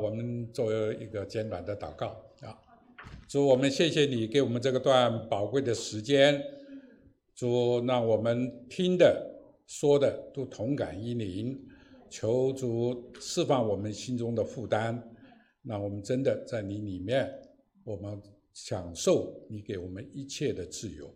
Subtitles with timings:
[0.00, 2.08] 我们做一个简短的祷告
[2.40, 2.56] 啊，
[3.28, 6.42] 主，我们谢谢你给我们这个段宝贵的时间，
[7.34, 9.30] 主，让我们听的、
[9.66, 11.58] 说的都同感一灵，
[12.08, 15.02] 求主释放我们心中的负担，
[15.62, 17.30] 让我们真的在你里面，
[17.84, 18.20] 我们
[18.52, 21.08] 享受你给我们一切的自由。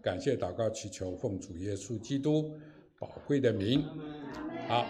[0.00, 2.56] 感谢祷告祈求，奉主耶稣基督
[2.98, 3.82] 宝贵的名，
[4.68, 4.86] 好。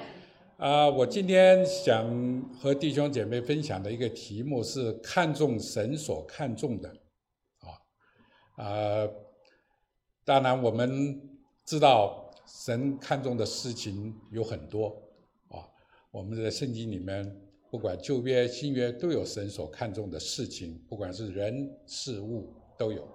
[0.59, 6.93] 啊，我今天想和弟兄姐妹分享的一个题目是看重神所看重的，
[7.61, 9.09] 啊，啊，
[10.25, 11.23] 当然我们
[11.65, 14.89] 知道神看重的事情有很多，
[15.47, 15.63] 啊，
[16.11, 23.07] 我们在圣经里面，不管旧约新约都有神所看重的事情，不管是人事物都有。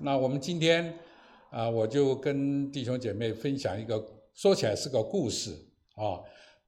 [0.00, 0.98] 那我们今天
[1.50, 5.52] 啊，我就跟弟兄姐妹分享一个，说起来是个故事，
[5.94, 6.18] 啊。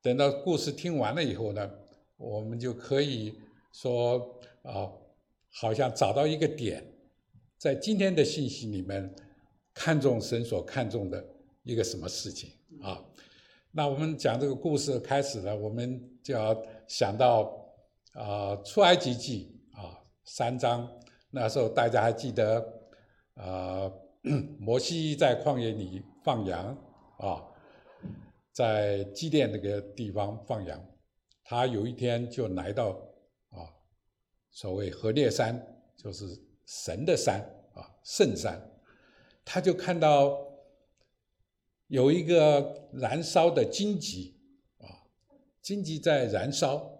[0.06, 1.69] 等到故事听完了以后呢，
[2.16, 3.41] 我们就可以
[3.73, 4.88] 说啊，
[5.51, 6.80] 好像找到一个点，
[7.59, 9.12] 在今天的信息里面，
[9.74, 11.27] 看重神所看重的
[11.65, 13.04] 一个什么事情啊？
[13.73, 17.52] 那我们讲这个故事开始了，我们就要想到
[18.12, 20.88] 啊，出埃及记啊三章，
[21.32, 22.65] 那时候大家还记得
[23.34, 23.90] 啊，
[24.60, 26.65] 摩西在旷野里放羊
[27.18, 27.43] 啊。
[28.57, 30.82] 在祭奠那个地方放羊，
[31.45, 32.88] 他有一天就来到
[33.51, 33.68] 啊，
[34.51, 35.62] 所谓河烈山，
[35.95, 36.24] 就是
[36.65, 37.38] 神的山
[37.74, 38.59] 啊，圣山，
[39.45, 40.38] 他就看到
[41.88, 44.40] 有一个燃烧的荆棘
[44.79, 45.04] 啊，
[45.60, 46.99] 荆棘在燃烧，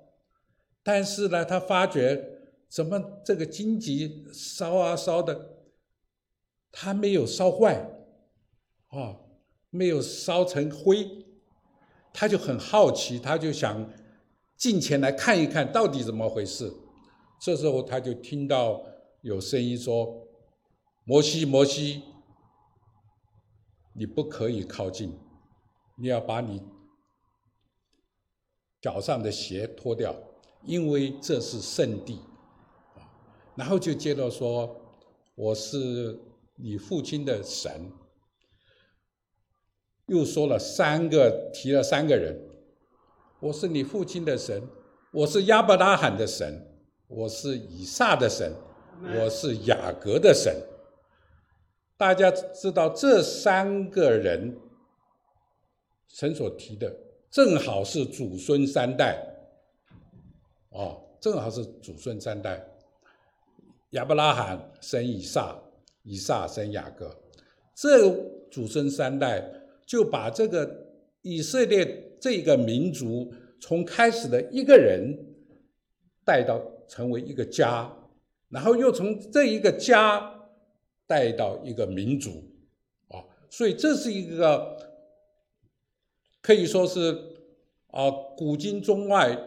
[0.83, 2.23] 但是呢，他发觉
[2.69, 5.57] 怎么这个荆棘烧啊烧的，
[6.71, 7.77] 它没有烧坏
[8.89, 9.17] 啊，
[9.71, 11.25] 没有烧成灰。
[12.19, 13.87] 他就很好奇，他就想
[14.57, 16.73] 进前来看一看到底怎么回事。
[17.39, 18.83] 这时候他就听到
[19.21, 20.27] 有声音说
[21.05, 22.03] ：“摩西，摩西，
[23.93, 25.13] 你不可以靠近，
[25.99, 26.63] 你要把你
[28.81, 30.17] 脚上的鞋脱掉，
[30.65, 32.19] 因为这是圣地。”
[33.57, 34.75] 然后就接着说
[35.37, 36.19] ：“我是
[36.55, 37.93] 你父亲的神。”
[40.07, 42.41] 又说了三个，提了三个人。
[43.41, 44.63] 我是你父亲的神，
[45.11, 46.65] 我是亚伯拉罕的神，
[47.09, 48.53] 我是以撒的神，
[49.03, 50.55] 我是雅各的神。
[51.97, 54.57] 大家知道这三个人，
[56.09, 56.95] 神所提的
[57.29, 59.19] 正好是祖孙三代。
[60.71, 62.65] 哦，正好是祖孙三代。
[63.91, 65.59] 亚伯拉罕生以撒，
[66.05, 67.17] 以撒生雅各，
[67.75, 68.09] 这
[68.53, 69.45] 祖孙三代。
[69.87, 70.89] 就把这个
[71.23, 75.17] 以色列这个民族从开始的一个人
[76.25, 77.91] 带到成为一个家，
[78.49, 80.49] 然后又从这一个家
[81.07, 82.45] 带到一个民族，
[83.09, 84.77] 啊，所以这是一个
[86.43, 87.17] 可以说是
[87.93, 89.39] 啊古今中外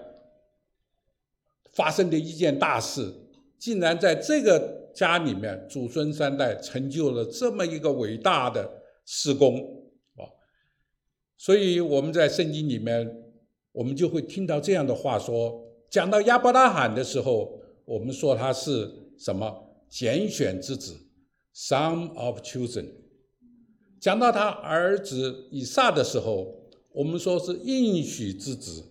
[1.72, 3.14] 发生的一件大事，
[3.58, 9.79] 竟然在这个家里面祖孙三代成就了这么一个伟大的施工。
[11.40, 13.10] 所以我们在圣经里面，
[13.72, 19.50] 我们就会听到这样的话说：讲到亚伯拉罕的时候，我们说他是什么
[19.88, 21.00] 拣选之子
[21.56, 22.84] ，son of chosen；
[24.02, 26.54] 讲到他儿子以撒的时候，
[26.92, 28.84] 我们说是应许之子，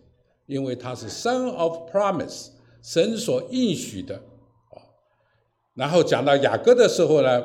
[0.47, 2.49] 因为他是 son of promise，
[2.83, 4.81] 神所应许的啊。
[5.75, 7.45] 然后讲到雅各的时候呢，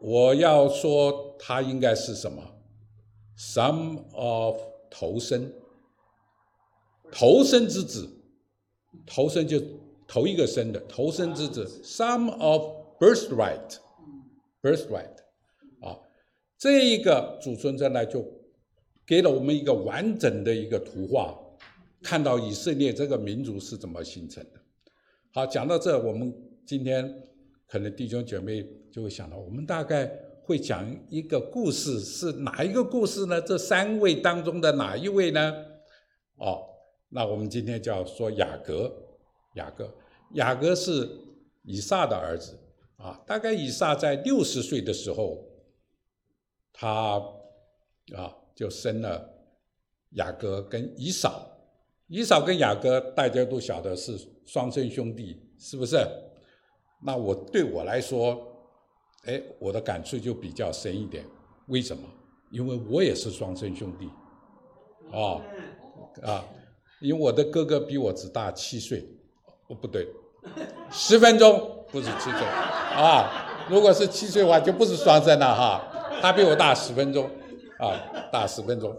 [0.00, 2.40] 我要说他应该是什么
[3.36, 4.60] ？Some of
[4.90, 5.52] 头生，
[7.10, 8.08] 头生之子，
[9.06, 9.60] 头生就
[10.06, 11.66] 头一个生的头生之子。
[11.82, 12.62] Some of
[13.00, 15.16] birthright，birthright，
[15.80, 15.98] 啊，
[16.58, 18.24] 这一个祖孙三代就
[19.06, 21.34] 给了我们一个完整的一个图画，
[22.02, 24.60] 看到以色列这个民族是怎么形成的。
[25.32, 26.32] 好，讲到这，我们
[26.66, 27.22] 今天
[27.66, 30.12] 可能弟兄姐妹就会想到，我们大概。
[30.44, 33.40] 会讲一个故事，是哪一个故事呢？
[33.40, 35.54] 这三位当中的哪一位呢？
[36.36, 36.64] 哦，
[37.08, 38.92] 那我们今天就要说雅各，
[39.54, 39.88] 雅各，
[40.32, 41.08] 雅各是
[41.62, 42.58] 以撒的儿子
[42.96, 43.22] 啊。
[43.24, 45.44] 大概以撒在六十岁的时候，
[46.72, 47.22] 他
[48.16, 49.28] 啊就生了
[50.10, 51.48] 雅各跟以扫。
[52.08, 55.96] 以扫跟雅各大家都晓得是双生兄弟，是不是？
[57.04, 58.48] 那我对我来说。
[59.24, 61.24] 哎，我的感触就比较深一点。
[61.68, 62.02] 为什么？
[62.50, 64.06] 因为我也是双生兄弟，
[65.10, 65.40] 啊，
[66.22, 66.44] 啊，
[67.00, 69.08] 因为我的哥哥比我只大七岁，
[69.68, 70.06] 哦，不对，
[70.90, 73.66] 十分钟不是七岁啊。
[73.70, 76.18] 如果是七岁的话，就不是双生了哈。
[76.20, 77.24] 他比我大十分钟
[77.78, 78.94] 啊，大十分钟。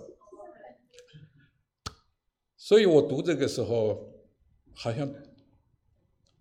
[2.57, 4.09] 所以我读这个时候，
[4.73, 5.07] 好像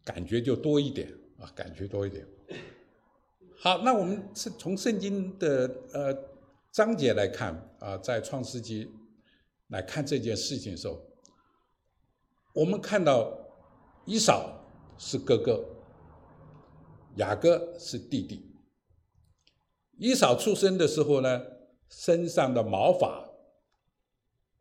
[0.05, 2.27] 感觉就多一点啊，感觉多一点。
[3.65, 6.13] 好，那我们是从圣经的呃
[6.73, 8.91] 章节来看啊，在创世纪
[9.69, 11.01] 来看这件事情的时候，
[12.55, 13.33] 我们看到
[14.05, 14.53] 以扫
[14.99, 15.65] 是哥哥，
[17.19, 18.53] 雅各是弟弟。
[19.97, 21.41] 以扫出生的时候呢，
[21.89, 23.31] 身上的毛发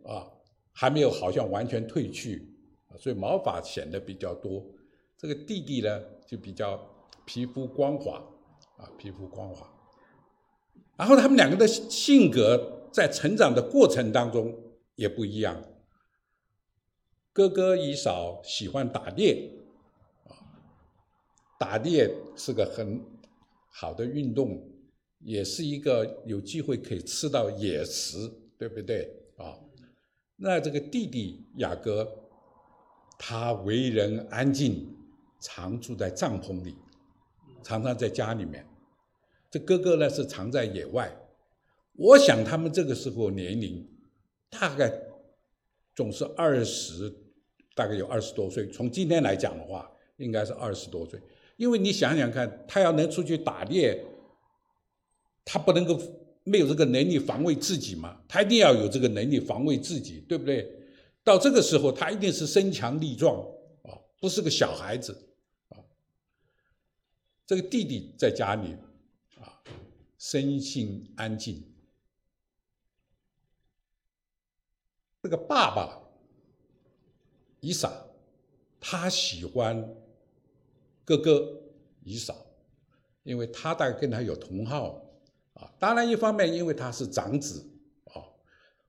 [0.05, 0.29] 啊。
[0.73, 2.55] 还没有好像完全褪去，
[2.97, 4.63] 所以毛发显得比较多。
[5.17, 6.79] 这个弟弟呢，就比较
[7.25, 8.23] 皮肤光滑，
[8.81, 9.71] 啊，皮肤光滑。
[10.97, 14.53] 然后他们两个的性格在成长的过程当中
[14.95, 15.63] 也不一样。
[17.33, 19.51] 哥哥以嫂喜欢打猎，
[20.25, 20.35] 啊，
[21.57, 23.01] 打猎是个很
[23.69, 24.61] 好的运动，
[25.19, 29.09] 也是一个有机会可以吃到野食，对不对？
[29.37, 29.57] 啊。
[30.35, 32.05] 那这个弟弟雅各，
[33.17, 34.93] 他为人安静，
[35.39, 36.75] 常住在帐篷里，
[37.63, 38.67] 常常在家里面。
[39.51, 41.15] 这哥哥呢是藏在野外。
[41.93, 43.87] 我想他们这个时候年龄，
[44.49, 44.91] 大概
[45.93, 47.13] 总是二十，
[47.75, 48.67] 大概有二十多岁。
[48.69, 51.19] 从今天来讲的话，应该是二十多岁。
[51.57, 54.03] 因为你想想看，他要能出去打猎，
[55.45, 56.01] 他不能够。
[56.43, 58.19] 没有这个能力防卫自己嘛？
[58.27, 60.67] 他一定要有这个能力防卫自己，对不对？
[61.23, 63.39] 到这个时候，他一定是身强力壮
[63.83, 65.15] 啊，不是个小孩子
[65.69, 65.77] 啊。
[67.45, 68.75] 这个弟弟在家里，
[70.21, 71.63] 身心安静。
[75.23, 75.99] 这个爸爸
[77.59, 77.91] 以撒，
[78.79, 79.83] 他喜欢
[81.03, 81.63] 哥哥
[82.03, 82.35] 以扫，
[83.23, 85.03] 因为他大概跟他有同好
[85.55, 85.73] 啊。
[85.79, 87.67] 当然，一方面因为他是长子，
[88.13, 88.21] 啊，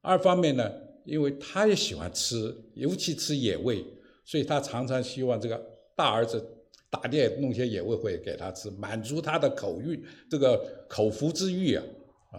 [0.03, 0.71] 二方面呢，
[1.07, 3.83] 因为他也喜欢吃，尤其吃野味，
[4.27, 5.57] 所以他常常希望这个
[5.97, 6.62] 大儿子
[6.93, 11.83] 打猎弄些野味回给他吃，满足他的口欲，这个口腹之欲啊，
[12.33, 12.37] 啊。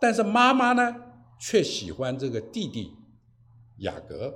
[0.00, 0.96] 但是妈妈呢，
[1.40, 2.92] 却喜欢这个弟弟
[3.78, 4.34] 雅各。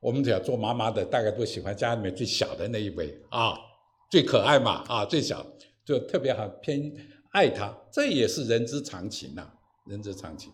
[0.00, 3.58] 我们只要做妈妈的，大概都喜欢家里面最小的那一位啊，
[4.08, 5.44] 最可爱嘛，啊，最小
[5.84, 6.92] 就特别好偏。
[7.32, 9.50] 爱他，这也是人之常情呐，
[9.86, 10.52] 人之常情。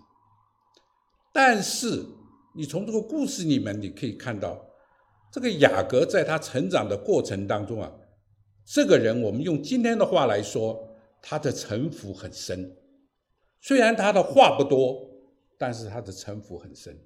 [1.32, 2.02] 但是，
[2.54, 4.58] 你从这个故事里面，你可以看到，
[5.36, 7.92] 这个雅各在他成长的过程当中啊，
[8.64, 10.88] 这个人，我们用今天的话来说，
[11.20, 12.74] 他的城府很深。
[13.60, 15.06] 虽然他的话不多，
[15.58, 16.98] 但是他的城府很深。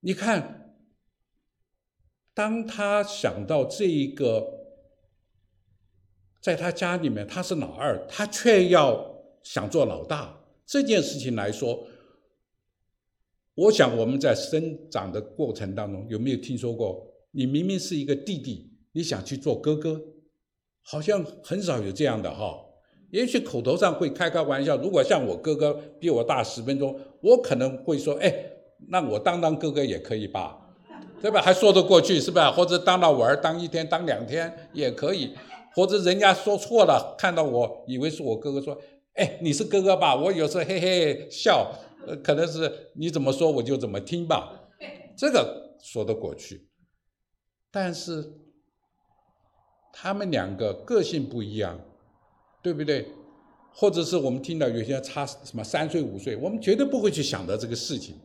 [0.00, 0.78] 你看，
[2.32, 4.54] 当他想到这一个。
[6.40, 10.42] 在他家里面，他是老二，他却要想做老大。
[10.64, 11.86] 这件事情来说，
[13.54, 17.12] 我想我们在生长的过程当中，有没有听说过？
[17.36, 20.00] 你明明是一个弟弟，你想去做哥哥，
[20.82, 22.56] 好像很少有这样的哈。
[23.10, 24.74] 也许口头上会开开玩笑。
[24.78, 28.34] 如果像我哥哥比我大十分钟，我可能会说：“哎，
[28.88, 30.58] 那我当当哥哥也可以吧？
[31.20, 31.42] 对吧？
[31.42, 32.50] 还说得过去是吧？
[32.50, 35.34] 或者当了我儿当一天当两天也可以。”
[35.74, 38.74] 或者人家说错了，看到我以为是我哥哥，说
[39.12, 41.70] ：“哎，你是哥哥吧？”我有时候嘿嘿笑，
[42.06, 44.70] 呃，可能是你怎么说我就怎么听吧，
[45.14, 46.66] 这个说得过去。
[47.70, 48.32] 但是
[49.92, 51.78] 他们两个个性不一样，
[52.62, 53.08] 对不对？
[53.74, 58.18] 或者是我们听到有些差什么三岁五岁，我们绝对不会去想到这个事情，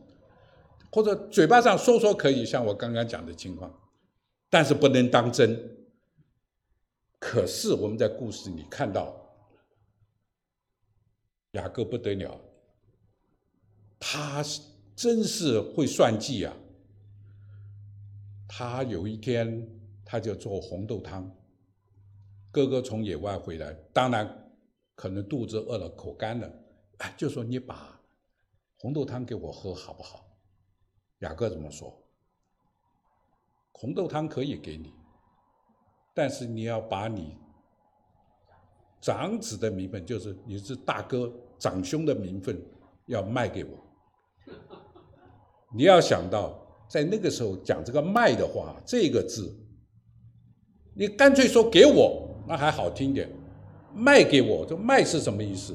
[0.90, 3.70] 或者嘴巴上说说可以，像我刚刚讲的情况，
[4.48, 5.76] 但是不能当真。
[7.18, 9.14] 可是我们在故事里看到，
[11.52, 12.40] 雅各不得了，
[14.00, 14.42] 他
[14.96, 16.56] 真是会算计啊！
[18.54, 19.66] 他有一天
[20.04, 21.34] 他就做红豆汤，
[22.50, 24.52] 哥哥从野外回来，当然
[24.94, 26.52] 可能肚子饿了，口干了，
[26.98, 27.98] 哎，就说你把
[28.76, 30.26] 红豆汤给我喝好不好？
[31.20, 31.98] 雅各怎么说？
[33.72, 34.92] 红豆汤可以给你。
[36.12, 37.38] 但是你要把你
[39.00, 42.62] 长子的名分，就是你是大哥、长兄的名分，
[43.06, 43.78] 要卖给我。
[45.74, 46.61] 你要想到，
[46.92, 49.50] 在那个时候讲这个“卖”的话，这个字，
[50.94, 53.26] 你干脆说给我，那还好听点。
[53.94, 55.74] 卖给我，这“卖”是什么意思？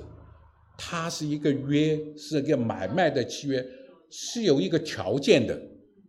[0.78, 3.66] 它是一个约，是一个买卖的契约，
[4.12, 5.60] 是有一个条件的，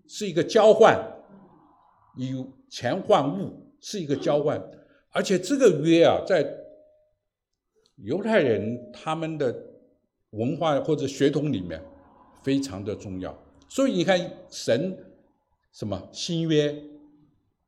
[0.07, 0.95] 是一个交换。
[2.19, 3.51] 以钱换物
[3.81, 4.63] 是一个交换，
[5.13, 6.47] 而且这个约啊，在
[7.97, 9.57] 犹太人他们的
[10.33, 11.83] 文化或者血统里面
[12.43, 13.35] 非常的重要。
[13.69, 14.19] 所以你看，
[14.51, 14.97] 神
[15.73, 16.83] 什么新约、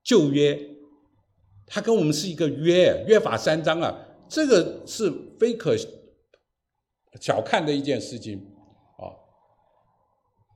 [0.03, 0.59] 旧约，
[1.67, 5.77] 他跟我们是一个约，约法三章啊，这个是非可
[7.21, 8.39] 小看的一件事情
[8.97, 9.13] 啊。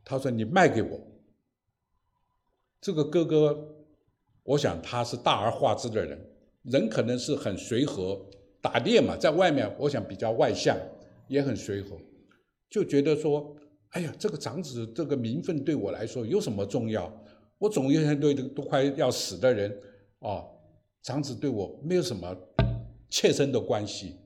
[0.05, 1.01] 他说：“你卖给我。”
[2.81, 3.77] 这个哥哥，
[4.43, 6.19] 我想他是大而化之的人，
[6.63, 8.25] 人可能是很随和，
[8.61, 10.77] 打猎嘛，在外面，我想比较外向，
[11.29, 11.99] 也很随和，
[12.69, 13.57] 就觉得说，
[13.95, 17.13] 哎呀，这个长子这个名分对我来说有什么重要？
[17.59, 19.71] 我总有些对都快要死的人，
[20.21, 20.45] 啊，
[21.03, 22.37] 长子对我没有什么
[23.09, 24.17] 切身的关系。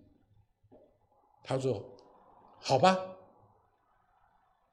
[1.44, 1.96] 他说，
[2.60, 2.98] 好吧，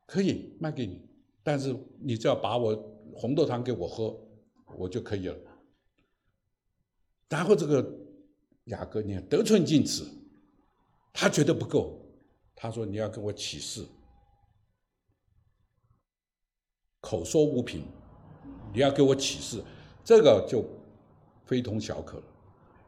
[0.05, 1.01] 可以卖给你，
[1.43, 2.91] 但是你只要把我。
[3.17, 4.13] 红豆汤给我喝，
[4.77, 5.37] 我就可以了。
[7.29, 7.97] 然后这个
[8.65, 10.03] 雅各，你看得寸进尺，
[11.13, 11.97] 他觉得不够，
[12.53, 13.85] 他说你要跟我起誓，
[17.05, 17.83] 口说无凭，
[18.73, 19.61] 你要给我起誓，
[20.03, 20.65] 这个就
[21.45, 22.23] 非同小可了。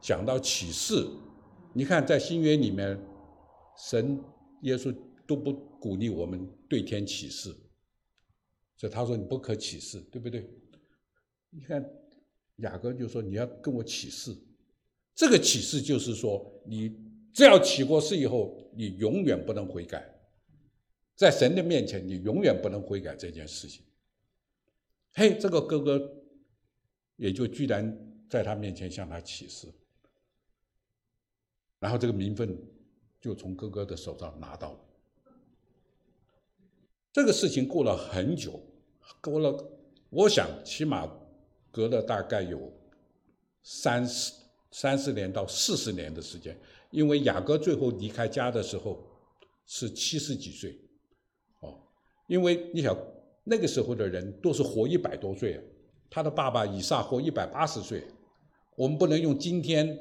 [0.00, 1.06] 讲到起誓，
[1.72, 3.00] 你看在新约里面，
[3.88, 4.18] 神
[4.62, 4.92] 耶稣
[5.24, 7.54] 都不鼓励我们对天起誓。
[8.76, 10.50] 所以他说你不可起誓，对不对？
[11.50, 11.84] 你看
[12.56, 14.36] 雅各就说你要跟我起誓，
[15.14, 16.92] 这个起誓就是说你
[17.32, 20.04] 只要起过誓以后，你永远不能悔改，
[21.14, 23.84] 在神的面前你永远不能悔改这件事情。
[25.18, 26.00] 嘿，这个哥哥
[27.16, 27.92] 也就居然
[28.30, 29.66] 在他面前向他起誓，
[31.80, 32.56] 然后这个名分
[33.20, 34.80] 就从哥哥的手上拿到了。
[37.12, 38.62] 这个事情过了很久，
[39.20, 39.68] 过了，
[40.08, 41.12] 我想起码
[41.72, 42.72] 隔了大概有
[43.64, 44.32] 三十
[44.70, 46.56] 三十年到四十年的时间，
[46.92, 49.04] 因为雅各最后离开家的时候
[49.66, 50.78] 是七十几岁，
[51.58, 51.76] 哦，
[52.28, 52.96] 因为你想
[53.48, 55.58] 那个时候的人都是活一百多岁，
[56.10, 58.06] 他的爸爸以撒活一百八十岁，
[58.76, 59.98] 我们不能用今天，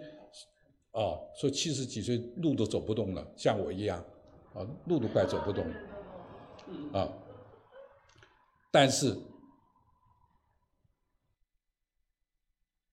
[0.91, 4.03] 哦，说七十几岁路都走不动了，像我一样，
[4.53, 5.65] 啊，路都快走不动。
[6.91, 7.07] 啊！
[8.69, 9.17] 但是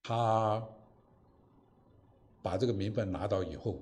[0.01, 0.65] 他
[2.41, 3.81] 把这个名分拿到以后，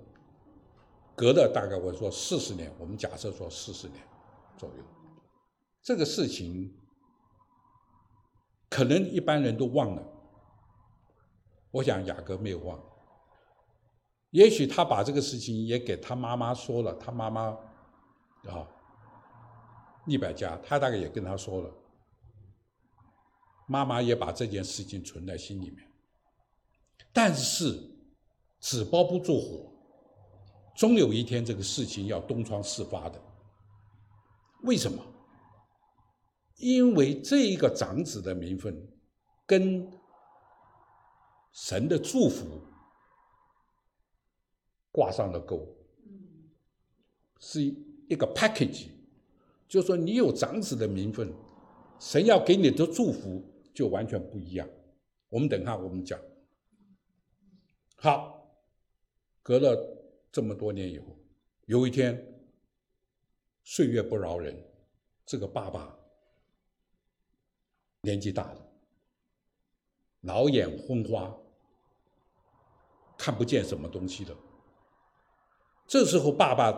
[1.15, 4.03] 隔了大概我说四十年，我们假设说四十年
[4.57, 4.83] 左右，
[5.83, 6.73] 这个事情
[8.69, 10.03] 可能一般人都忘了。
[11.71, 12.81] 我想雅各没有忘，
[14.31, 17.57] 也许他把这个事情也给他妈妈说了，他妈妈
[18.49, 18.69] 啊。
[20.07, 21.71] 利百家，他大概也跟他说了，
[23.69, 25.89] 妈妈也把这件事情存在心里面。
[27.13, 27.81] 但是
[28.59, 29.73] 纸包不住火，
[30.75, 33.23] 终有一天这个事情要东窗事发的。
[34.65, 35.01] 为什么？
[36.63, 38.89] 因为这一个长子的名分
[39.45, 39.91] 跟
[41.51, 42.63] 神的祝福
[44.93, 45.67] 挂上了钩，
[47.41, 48.91] 是一个 package。
[49.67, 51.35] 就说你有长子的名分，
[51.99, 54.69] 神要给你的祝福就完全不一样。
[55.31, 56.17] 我们等下我们讲。
[57.97, 58.55] 好，
[59.43, 59.77] 隔了
[60.31, 61.07] 这么多年以后，
[61.65, 62.25] 有一天，
[63.65, 64.57] 岁月不饶人，
[65.27, 65.99] 这个爸爸
[68.03, 68.69] 年纪大了，
[70.23, 71.35] 老眼昏花，
[73.17, 74.37] 看不见什么东西了。
[75.87, 76.73] 这时候，爸爸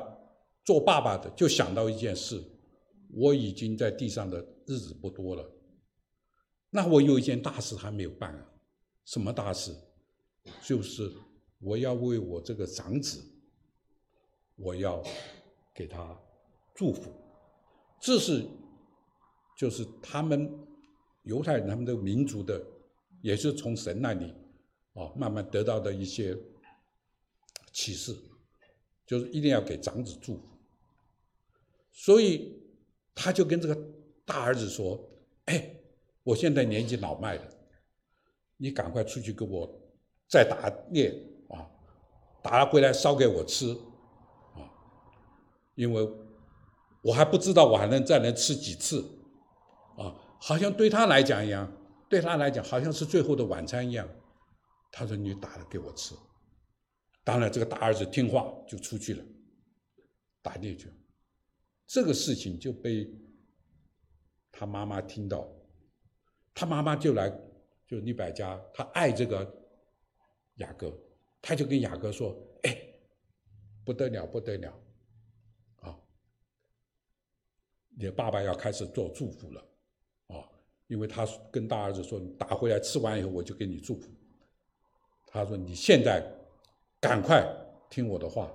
[0.64, 2.42] 做爸爸的就想到一件事。
[3.16, 5.48] 我已经在地上的日子不多了，
[6.68, 8.50] 那我有一件大事还没有办啊，
[9.04, 9.72] 什么大事？
[10.60, 11.12] 就是
[11.60, 13.24] 我要为我这个长子，
[14.56, 15.00] 我要
[15.72, 16.20] 给他
[16.74, 17.12] 祝福，
[18.00, 18.44] 这是
[19.56, 20.50] 就是他们
[21.24, 22.64] 犹太人他们的民族的，
[23.20, 24.32] 也是从神那里
[24.94, 26.34] 啊慢慢得到的一些
[27.72, 28.16] 启示，
[29.04, 30.42] 就是一定要给长子祝福，
[31.92, 32.60] 所以。
[33.16, 33.78] 他就跟这个
[34.24, 35.00] 大儿子说
[35.46, 35.72] ：“哎，
[36.24, 37.48] 我现在年纪老迈了，
[38.56, 39.72] 你赶快出去给我
[40.26, 41.16] 再打猎
[41.48, 41.70] 啊，
[42.42, 43.70] 打了回来烧给我吃
[44.56, 44.66] 啊，
[45.76, 46.10] 因为
[47.02, 49.08] 我还不知道我还能再能吃几次，
[50.46, 51.66] 好像对他来讲一样，
[52.06, 54.06] 对他来讲好像是最后的晚餐一样。”
[54.92, 56.14] 他说：“你打了给我吃。”
[57.24, 59.24] 当然，这个大儿子听话就出去了，
[60.42, 60.94] 打猎去了。
[61.86, 63.10] 这个事情就被
[64.52, 65.50] 他妈妈听到，
[66.52, 67.30] 他妈妈就来
[67.86, 69.50] 就李百家，他爱这个
[70.56, 70.94] 雅各，
[71.40, 72.78] 他就跟雅各说：“哎，
[73.82, 74.78] 不得了，不得了，
[75.76, 75.98] 啊，
[77.96, 79.66] 你爸爸要开始做祝福了，
[80.88, 84.08] 因为他跟大儿子说，你打回来吃完以后，我就给你祝福。
[85.26, 86.24] 他说你现在
[87.00, 87.46] 赶快
[87.90, 88.52] 听我的话，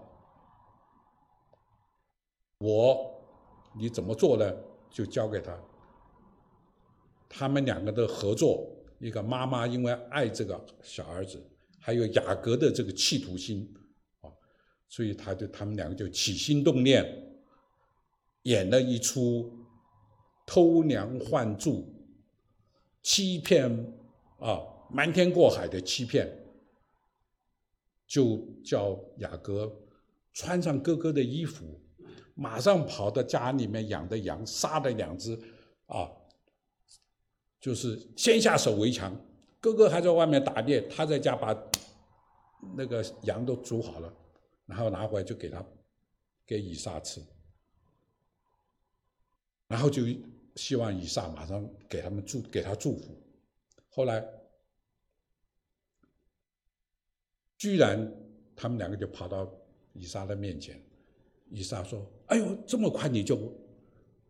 [2.59, 3.21] 我
[3.77, 4.53] 你怎么做呢？
[4.89, 5.57] 就交给他。
[7.27, 8.67] 他们两个的合作。”
[8.99, 11.41] 一个妈妈因为爱这个小儿子，
[11.79, 13.65] 还有雅各的这个企图心，
[14.19, 14.27] 啊，
[14.89, 17.05] 所以他就他们两个就起心动念，
[18.41, 19.49] 演了一出
[20.45, 21.89] 偷梁换柱、
[23.09, 23.67] 欺骗
[24.37, 24.61] 啊
[24.91, 26.31] 瞒天过海的欺骗，
[28.05, 29.75] 就叫雅各
[30.31, 31.81] 穿上哥哥的衣服，
[32.35, 35.33] 马上跑到家里面养的羊，杀了两只
[35.87, 36.07] 啊。
[37.59, 39.11] 就是先下手为强，
[39.59, 41.57] 哥哥还在外面打猎，他在家把
[42.77, 44.13] 那个羊都煮好了，
[44.67, 45.65] 然后拿回来就给他
[46.45, 47.19] 给以撒吃，
[49.67, 50.03] 然后就
[50.55, 53.15] 希望以撒马上给他们祝给他祝福。
[53.89, 54.25] 后来
[57.57, 58.11] 居然
[58.55, 59.51] 他们两个就跑到
[59.93, 60.81] 以撒的面前，
[61.49, 63.51] 以撒说：“哎呦，这么快你就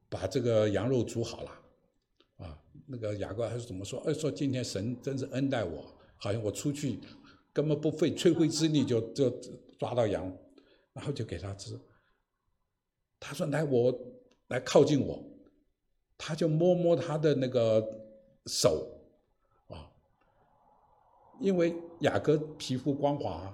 [0.09, 1.51] 把这个羊肉煮好了
[2.37, 3.99] 啊？”那个雅各还是怎么说？
[4.01, 6.99] 哎，说今天神真是恩待我，好像我出去
[7.53, 9.29] 根本不费吹灰之力就就
[9.77, 10.25] 抓到羊，
[10.93, 11.79] 然后就给他吃。
[13.19, 13.93] 他说：“来，我
[14.47, 15.23] 来靠近我。”
[16.19, 17.83] 他就摸摸他的那个
[18.45, 18.85] 手，
[19.69, 19.89] 啊，
[21.39, 23.51] 因为雅各皮肤光滑，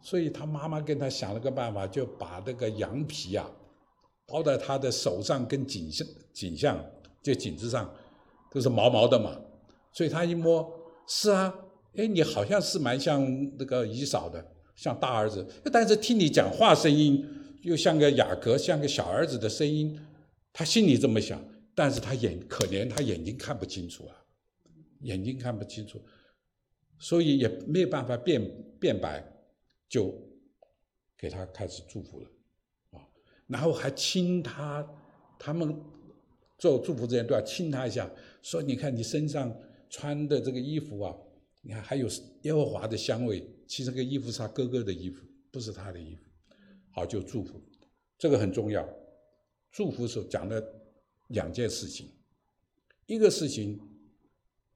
[0.00, 3.50] 所以他妈妈跟他想了个办法，就把那个羊皮啊
[4.26, 6.82] 包在他的手上跟颈项、颈项
[7.22, 7.92] 就颈子上。
[8.50, 9.36] 都是毛毛的嘛，
[9.90, 10.72] 所以他一摸，
[11.08, 11.52] 是啊，
[11.96, 13.20] 哎，你好像是蛮像
[13.58, 17.28] 那个姨嫂的，像大儿子，但是听你讲话声音
[17.62, 19.98] 又像个雅各，像个小儿子的声音，
[20.52, 21.42] 他心里这么想，
[21.74, 24.16] 但是他眼可怜，他眼睛看不清楚啊，
[25.00, 26.00] 眼睛看不清楚，
[26.98, 28.40] 所以也没有办法辩
[28.78, 29.24] 辩白，
[29.88, 30.14] 就
[31.16, 32.28] 给他开始祝福了，
[32.92, 33.08] 啊，
[33.46, 34.86] 然后还亲他，
[35.38, 35.82] 他们
[36.58, 38.10] 做祝福之前都要亲他一下。
[38.42, 39.54] 说，你看你身上
[39.90, 41.16] 穿的这个衣服啊，
[41.62, 42.06] 你看还有
[42.42, 43.44] 耶和华的香味。
[43.66, 46.22] 其实这个衣服是他哥哥的衣服，不是他的衣服。
[46.92, 47.60] 好，就祝福，
[48.18, 48.86] 这个很重要。
[49.72, 50.62] 祝福时候讲的
[51.34, 52.08] 两件事情，
[53.04, 53.78] 一个事情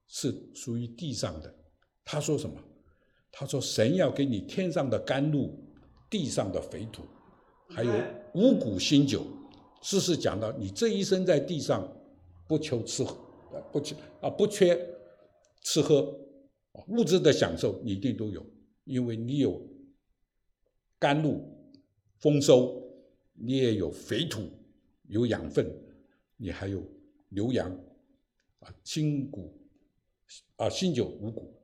[0.06, 1.54] 是属于地上的。
[2.04, 2.60] 他说什么？
[3.32, 5.58] 他说神要给你天上的甘露，
[6.10, 7.02] 地上的肥土，
[7.70, 7.92] 还有
[8.34, 9.26] 五谷新酒。
[9.80, 11.90] 这是讲到你这一生在地上
[12.46, 13.16] 不求吃喝。
[13.72, 14.78] 不缺啊，不缺
[15.62, 16.14] 吃喝，
[16.88, 18.44] 物质的享受你一定都有，
[18.84, 19.66] 因为你有
[20.98, 21.42] 甘露
[22.18, 22.82] 丰收，
[23.32, 24.42] 你也有肥土
[25.08, 25.66] 有养分，
[26.38, 26.82] 你还有
[27.28, 27.70] 牛羊
[28.60, 29.54] 啊，新谷
[30.56, 31.54] 啊，新酒五谷。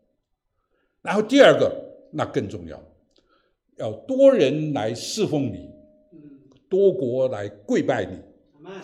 [1.00, 1.74] 然后第二个
[2.12, 2.78] 那更重要，
[3.76, 5.70] 要多人来侍奉你，
[6.68, 8.18] 多国来跪拜你，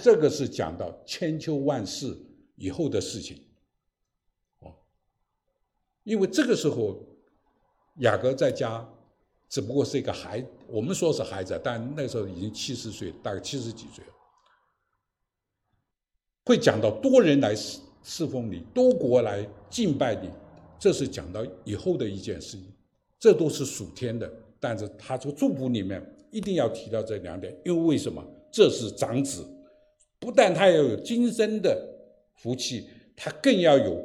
[0.00, 2.16] 这个是讲到千秋万世。
[2.62, 3.42] 以后的事情，
[4.58, 4.74] 哦，
[6.02, 7.02] 因为这个时候
[8.00, 8.86] 雅各在家
[9.48, 14.12] 只不过是一个孩，我们说是孩子，但那时候已经七十岁，大概七十几岁了。
[16.44, 20.28] 会讲到多人来侍侍奉你，多国来敬拜你，
[20.78, 22.66] 这是讲到以后的一件事情，
[23.18, 24.30] 这都是属天的。
[24.58, 28.24] 但是他这个祝福里面一定要提到这两点，因为为什么？
[28.52, 29.46] 这是长子，
[30.18, 31.86] 不但他要有今生的。
[32.36, 34.02] 福气，他更要有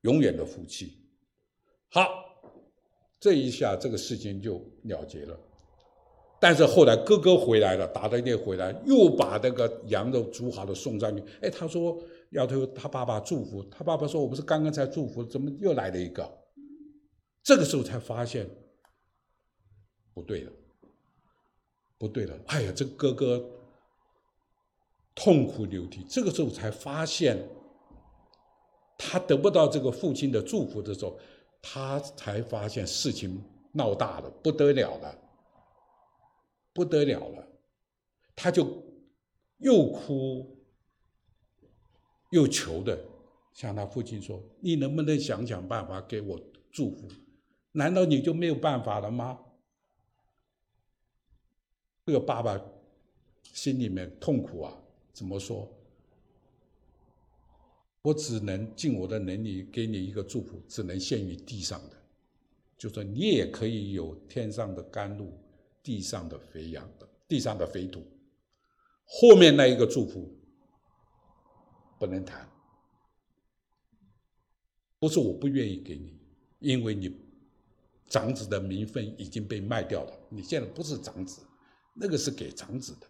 [0.00, 0.98] 永远的福气。
[1.88, 2.08] 好，
[3.20, 5.38] 这一下这个事情就了结了。
[6.40, 11.22] 但是后来哥哥回来了，打了猎回来，又把那个羊肉煮好了送上去。
[11.42, 16.28] 哎，他说要他他爸爸祝福，他爸爸说：“我不是刚刚才祝福，怎么又来了一个？”
[17.44, 18.48] 这个时候才发现
[20.14, 20.52] 不对了，
[21.98, 22.34] 不对了。
[22.46, 23.44] 哎呀，这哥哥。
[25.12, 27.36] 痛哭流涕，这个时候才发现，
[28.96, 31.18] 他得不到这个父亲的祝福的时候，
[31.60, 35.14] 他才发现事情闹大了，不得了了，
[36.72, 37.48] 不得了了，
[38.34, 38.82] 他就
[39.58, 40.56] 又哭
[42.30, 42.98] 又求的
[43.52, 47.08] 向他父亲说：“你能不能想想办法给我祝福？
[47.72, 49.38] 难道你就没有办法了吗？”
[52.06, 52.60] 这个爸爸
[53.42, 54.76] 心里面痛苦啊。
[55.12, 55.68] 怎么说？
[58.02, 61.96] 我只能尽我的能力给你一个祝福，只能限于地上的，
[62.78, 65.36] 就说你也可以有天上的甘露，
[65.82, 68.06] 地上的肥羊的，地上的肥土。
[69.04, 70.32] 后面那一个祝福
[71.98, 72.48] 不能谈，
[74.98, 76.18] 不是我不愿意给你，
[76.58, 77.20] 因为你
[78.06, 81.42] 长子的名分已经被卖掉了，你现在不是长子，
[81.94, 83.06] 那个是给长子的。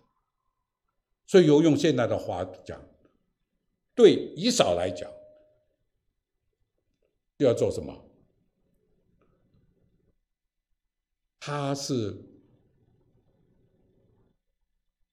[1.27, 2.81] 所以，有用现在的话讲。
[3.93, 5.11] 对以扫来讲，
[7.37, 8.07] 要做什么？
[11.39, 12.17] 他是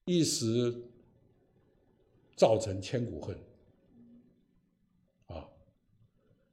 [0.07, 0.73] 一时
[2.35, 3.37] 造成千古恨
[5.27, 5.47] 啊。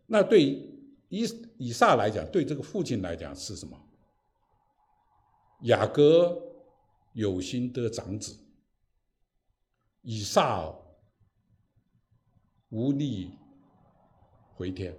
[0.06, 0.42] 那对
[1.08, 1.24] 以
[1.56, 3.80] 以撒来讲，对这个父亲来讲是什么？
[5.62, 6.42] 雅各
[7.14, 8.36] 有心得长子，
[10.02, 10.70] 以撒。
[12.70, 13.38] 无力
[14.56, 14.92] 回天，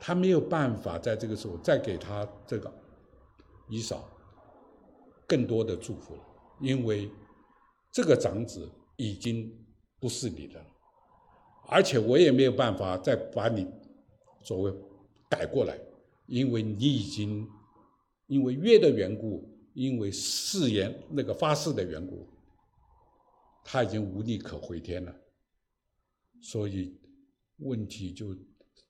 [0.00, 2.72] 他没有办法在这个时候再给他这个
[3.68, 4.08] 以扫
[5.26, 6.22] 更多的祝福了，
[6.60, 7.10] 因为
[7.92, 9.52] 这个长子已经
[9.98, 10.66] 不是你的了，
[11.68, 13.66] 而且我也没有办法再把你
[14.42, 14.74] 所谓
[15.28, 15.78] 改过来，
[16.26, 17.48] 因为你已经
[18.26, 22.28] 因为约的缘故，因为誓言那个发誓的缘故，
[23.64, 25.14] 他已经无力可回天了。
[26.40, 27.00] 所以
[27.58, 28.36] 问题就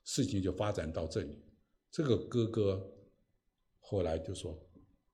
[0.05, 1.43] 事情就发展到这里，
[1.91, 2.93] 这个哥哥
[3.79, 4.59] 后来就说，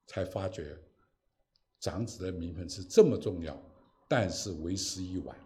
[0.06, 0.76] 才发觉
[1.82, 3.60] 长子的名分是这么重要，
[4.06, 5.36] 但是为时已晚。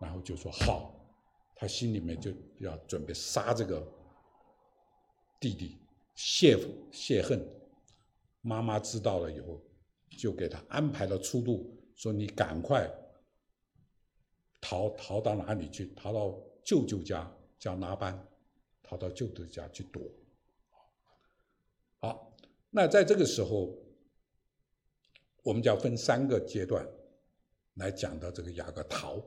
[0.00, 0.94] 然后就说好，
[1.54, 3.86] 他心里面就要准备杀这个
[5.38, 5.76] 弟弟
[6.14, 6.58] 泄
[6.90, 7.46] 泄恨。
[8.40, 9.60] 妈妈知道了以后，
[10.16, 12.90] 就给他安排了出路，说你赶快。
[14.60, 15.92] 逃逃到哪里去？
[15.94, 18.26] 逃到舅舅家，叫拿班，
[18.82, 20.02] 逃到舅舅家去躲。
[21.98, 22.34] 好，
[22.70, 23.76] 那在这个时候，
[25.42, 26.86] 我们就要分三个阶段
[27.74, 29.22] 来讲到这个雅各逃。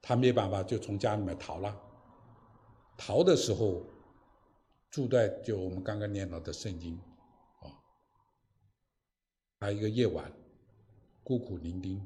[0.00, 1.76] 他没办法，就从家里面逃了。
[2.96, 3.84] 逃的时候，
[4.90, 6.98] 住在就我们刚刚念到的圣经
[7.60, 7.66] 啊，
[9.60, 10.32] 还有一个夜晚，
[11.22, 12.00] 孤苦伶仃。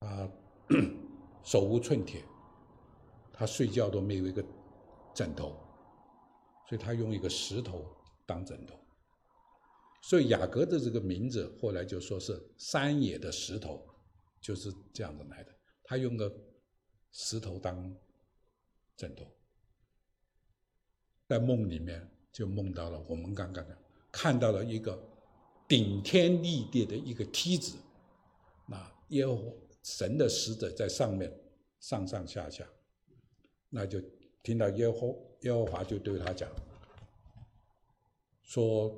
[0.00, 0.30] 啊，
[1.42, 2.22] 手无寸铁，
[3.32, 4.44] 他睡觉都没有一个
[5.14, 5.56] 枕头，
[6.68, 7.84] 所以他用一个石头
[8.26, 8.78] 当枕头。
[10.02, 13.86] 所以雅各的这个名字后来就说是山野的石头，
[14.40, 15.54] 就是这样子来的。
[15.84, 16.32] 他用个
[17.12, 17.94] 石头当
[18.96, 19.26] 枕头，
[21.26, 23.78] 在梦里面就梦到了我们刚刚的
[24.12, 24.98] 看到了一个
[25.66, 27.76] 顶天立地的一个梯子，
[28.66, 31.32] 那耶和神的使者在上面
[31.80, 32.66] 上上下下，
[33.68, 34.00] 那就
[34.42, 36.50] 听到耶和耶和华就对他讲，
[38.42, 38.94] 说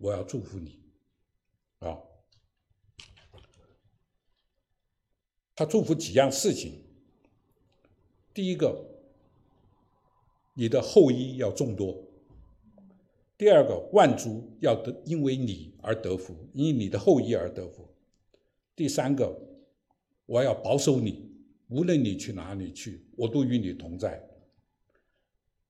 [0.00, 0.80] 我要祝福你，
[1.80, 1.98] 啊，
[5.54, 6.82] 他祝福几样事情。
[8.32, 8.82] 第一个，
[10.54, 12.02] 你的后裔要众多；
[13.36, 17.84] 第二个，万族要得因为你而得福，因你的后裔而得福；
[18.74, 19.46] 第三个。
[20.26, 21.28] 我要保守你，
[21.70, 24.24] 无论你去哪里去，我都与你同在。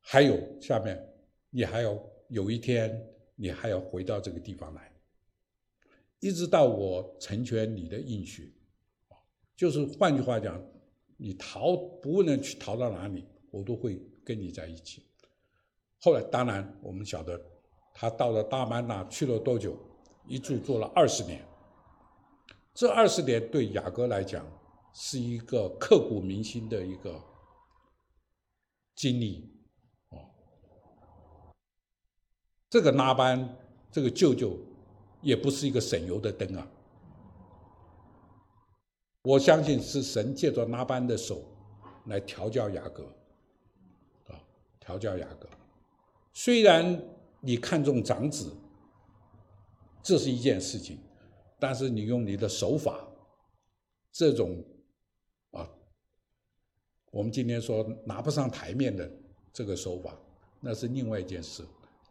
[0.00, 1.02] 还有下面，
[1.48, 3.09] 你还要有一天，
[3.40, 4.92] 你还要回到这个地方来，
[6.18, 8.54] 一直到我成全你的应许。
[9.56, 10.62] 就是换句话讲，
[11.16, 15.06] 你逃，不论去逃到哪里，我都会跟你在一起。
[16.00, 17.40] 后来，当然我们晓得，
[17.94, 19.74] 他到了大曼那去了多久？
[20.26, 21.42] 一住做了二十年。
[22.74, 24.46] 这二十年对雅各来讲
[24.92, 27.18] 是一个刻骨铭心的一个
[28.94, 29.50] 经历，
[30.10, 30.28] 哦，
[32.70, 33.56] 这个拉班
[33.90, 34.56] 这个舅舅
[35.20, 36.66] 也不是一个省油的灯啊，
[39.22, 41.42] 我相信是神借着拉班的手
[42.06, 43.04] 来调教雅各，
[44.28, 44.40] 啊，
[44.78, 45.48] 调教雅各。
[46.32, 47.02] 虽然
[47.40, 48.56] 你看重长子，
[50.02, 50.98] 这是一件事情。
[51.62, 53.06] 但是你用你的手法，
[54.10, 54.64] 这种
[55.50, 55.68] 啊，
[57.10, 59.12] 我们今天说拿不上台面的
[59.52, 60.18] 这个手法，
[60.58, 61.62] 那是另外一件事。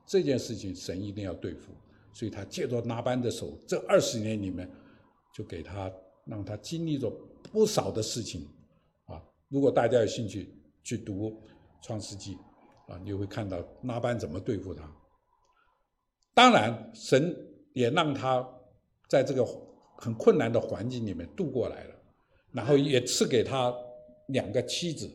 [0.10, 1.72] 这件事情神一定要对付，
[2.12, 4.70] 所以他借着拿班的手，这二十年里面，
[5.34, 5.90] 就给他
[6.26, 7.10] 让他经历着
[7.54, 8.48] 不少的事情
[9.06, 9.22] 啊。
[9.48, 11.40] 如果大家有兴趣去读
[11.84, 12.36] 创世纪
[12.88, 14.84] 啊，你会看到拿班怎么对付他。
[16.34, 17.36] 当然，神
[17.74, 18.46] 也让他。
[19.10, 19.44] 在这个
[19.98, 21.96] 很困难的环境里面度过来了，
[22.52, 23.76] 然后也赐给他
[24.28, 25.10] 两个妻子，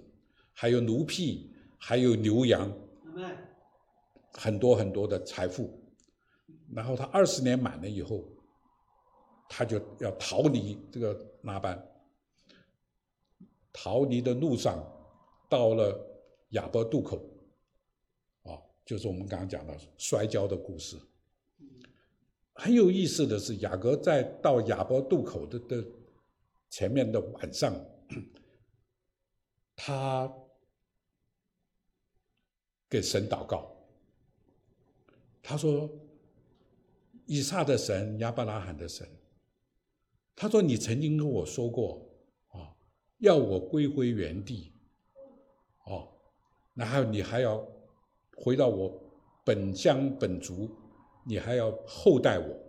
[0.53, 2.69] 还有奴婢，还有牛羊，
[4.35, 5.81] 很多很多的财富。
[6.73, 8.25] 然后他二十年满了以后，
[9.49, 11.91] 他就要逃离这个拉班。
[13.73, 14.83] 逃离的路上，
[15.49, 15.99] 到了
[16.51, 17.17] 亚伯渡口，
[18.45, 20.97] 啊，就是我们刚刚讲的摔跤的故事。
[22.55, 25.85] 很有意思的是，雅各在到亚伯渡口的的
[26.71, 27.75] 前面的晚上，
[29.75, 30.33] 他
[32.89, 33.74] 给神祷告，
[35.47, 35.91] 他说
[37.27, 39.07] ：“以撒的神，亚伯拉罕的神，
[40.35, 42.01] 他说你曾经跟我说过。”
[42.49, 42.75] 啊
[43.19, 44.73] 要我归回原地，
[45.85, 46.09] 哦，
[46.75, 47.67] 然后你还要
[48.37, 49.01] 回到我
[49.45, 50.71] 本乡本族，
[51.25, 52.61] 你还要厚待我。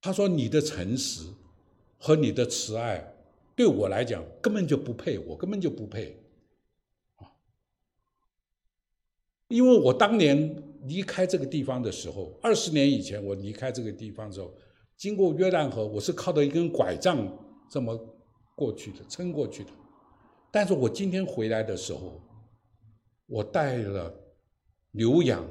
[0.00, 1.32] 他说：“你的诚实
[1.98, 3.14] 和你的慈爱，
[3.56, 6.20] 对我来讲根本就不配，我根本就不配。”
[7.16, 7.32] 啊，
[9.48, 14.52] 因为我当年离开这个地方的时候，二十年以前我离开这个地方之后，
[14.96, 17.26] 经过约旦河，我是靠着一根拐杖。
[17.70, 17.98] 这么
[18.54, 19.70] 过去的，撑过去的。
[20.52, 22.20] 但是我今天回来的时候，
[23.26, 24.14] 我带了
[24.92, 25.44] 牛羊，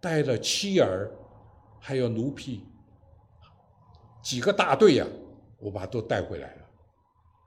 [0.00, 1.12] 带了妻儿，
[1.78, 2.62] 还有奴婢，
[4.22, 5.06] 几个大队呀，
[5.58, 6.62] 我把都带回来了。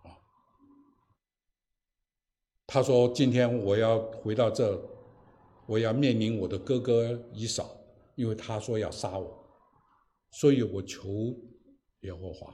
[0.04, 0.16] 啊，
[2.68, 4.80] 他说今天我要回到这，
[5.72, 7.70] 我要面临我的哥哥以扫，
[8.16, 9.42] 因为他说要杀我，
[10.32, 11.34] 所以我求
[12.02, 12.54] 耶和华。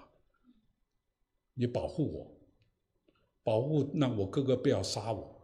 [1.56, 2.32] 你保护我，
[3.43, 5.36] 保护让我哥哥不要杀我，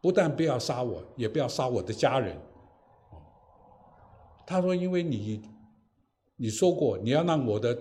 [0.00, 2.40] 不但不要杀我，也不要杀我的家人。
[4.46, 5.42] 他说：“因为你，
[6.36, 7.76] 你说过你要让我的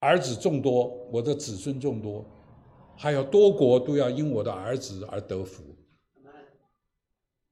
[0.00, 2.24] 儿子众多，我的子孙众多，
[2.96, 5.62] 还有多国都要因我的儿子而得福。”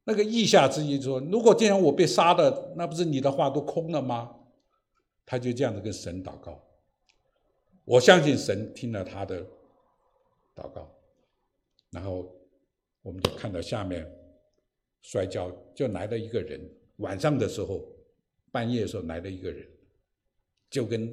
[0.05, 4.37] 那个意下之意说：“如果今天我被杀的，那不是你的话都空了吗？”
[5.27, 6.63] 他就这样子跟神祷告。
[7.87, 9.43] 我相信神听了他的
[10.55, 10.91] 祷告，
[11.91, 12.31] 然后
[13.03, 14.07] 我们就看到下面
[15.01, 16.61] 摔跤，就来了一个人。
[16.99, 17.83] 晚上的时候，
[18.53, 19.67] 半夜的时候来了一个人，
[20.71, 21.13] 就跟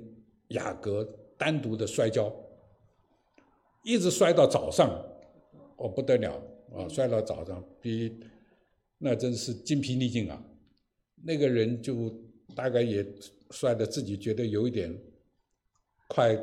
[0.50, 1.04] 雅各
[1.38, 2.32] 单独的摔跤，
[3.84, 4.90] 一直摔到早上，
[5.78, 6.34] 哦不得了
[6.76, 6.88] 啊！
[6.88, 8.20] 摔到早上，比
[9.02, 10.42] 那真是精疲力尽啊。
[11.24, 12.14] 那个人就
[12.56, 13.06] 大概也
[13.50, 14.96] 摔得自己觉得有一点
[16.08, 16.38] 快。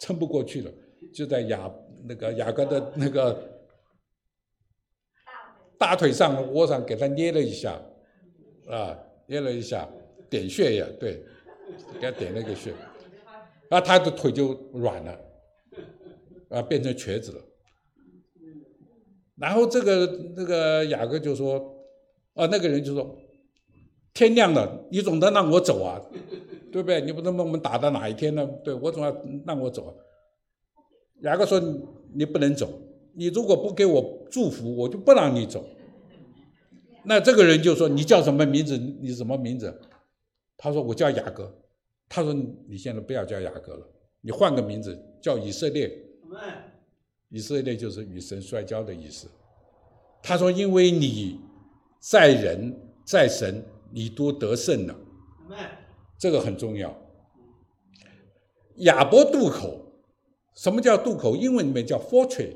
[0.00, 0.70] 撑不过去了，
[1.14, 3.48] 就在雅那个雅各的那个
[5.78, 7.80] 大腿上窝上给他捏了一下，
[8.68, 9.88] 啊，捏了一下，
[10.28, 11.22] 点穴呀，对，
[11.94, 12.74] 给他点了一个穴，
[13.70, 15.20] 啊，他的腿就软了，
[16.50, 17.44] 啊，变成瘸子了。
[19.36, 21.58] 然后这个那个雅各就说，
[22.34, 23.16] 啊，那个人就说，
[24.12, 26.00] 天亮了，你总得让我走啊。
[26.72, 27.00] 对不对？
[27.02, 28.44] 你不能把我们打到哪一天呢？
[28.64, 29.16] 对我总要
[29.46, 29.94] 让我走啊。
[31.20, 31.62] 雅各说
[32.12, 32.68] ：“你不能走，
[33.12, 35.64] 你如果不给我祝福，我就不让你走。”
[37.06, 38.76] 那这个人就说：“你叫什么名字？
[38.76, 39.72] 你什么名字？”
[40.58, 41.48] 他说：“我叫雅各。”
[42.10, 42.34] 他说
[42.68, 43.86] ：“你现在不要叫雅各了，
[44.20, 45.88] 你换个名字叫以色列。”
[47.34, 49.26] 以色列就是与神摔跤的意思。
[50.22, 51.40] 他说：“因为你
[51.98, 52.72] 在人
[53.04, 54.94] 在神，你都得胜了。”
[56.16, 56.96] 这个很重要。
[58.76, 59.80] 亚伯渡口，
[60.54, 61.34] 什么叫渡口？
[61.34, 62.54] 英文里面叫 fortress。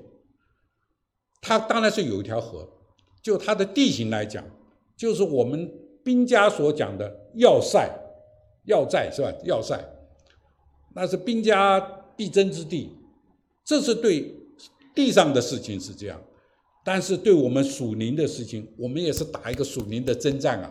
[1.41, 2.69] 它当然是有一条河，
[3.21, 4.45] 就它的地形来讲，
[4.97, 5.69] 就是我们
[6.05, 7.91] 兵家所讲的要塞、
[8.67, 9.33] 要塞是吧？
[9.43, 9.77] 要塞，
[10.95, 11.81] 那是兵家
[12.17, 12.97] 必争之地。
[13.65, 14.35] 这是对
[14.99, 16.21] 地上的事情是这样，
[16.85, 20.69] 但是对我们属灵的事情，我们也是打一个属灵的征战啊。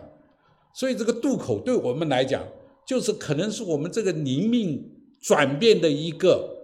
[0.74, 2.46] 所以这个渡口对我们来讲，
[2.86, 4.86] 就是可能是我们这个灵命
[5.22, 6.58] 转变的一个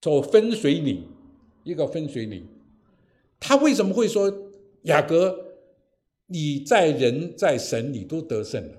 [0.00, 1.06] 走分水岭，
[1.62, 2.44] 一个分水岭。
[3.38, 4.50] 他为什么会说
[4.82, 5.54] 雅各，
[6.26, 8.78] 你在人在神你都得胜了？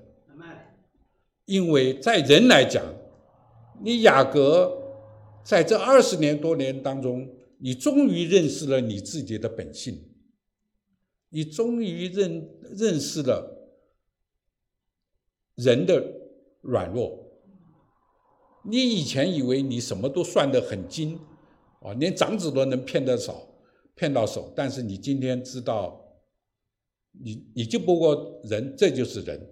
[1.46, 2.84] 因为在人来讲，
[3.82, 4.83] 你雅各
[5.44, 9.98] 在这二十年多年当中，你终于认识了你自己的本性，
[11.30, 13.52] 你终于认认识了。
[15.56, 16.04] 人的
[16.62, 17.32] 软弱，
[18.64, 21.20] 你以前以为你什么都算得很精，
[21.80, 23.48] 啊，连长子都能骗得少，
[23.94, 24.52] 骗到手。
[24.56, 26.04] 但是你今天知道，
[27.12, 29.48] 你你就不过人，这就是人，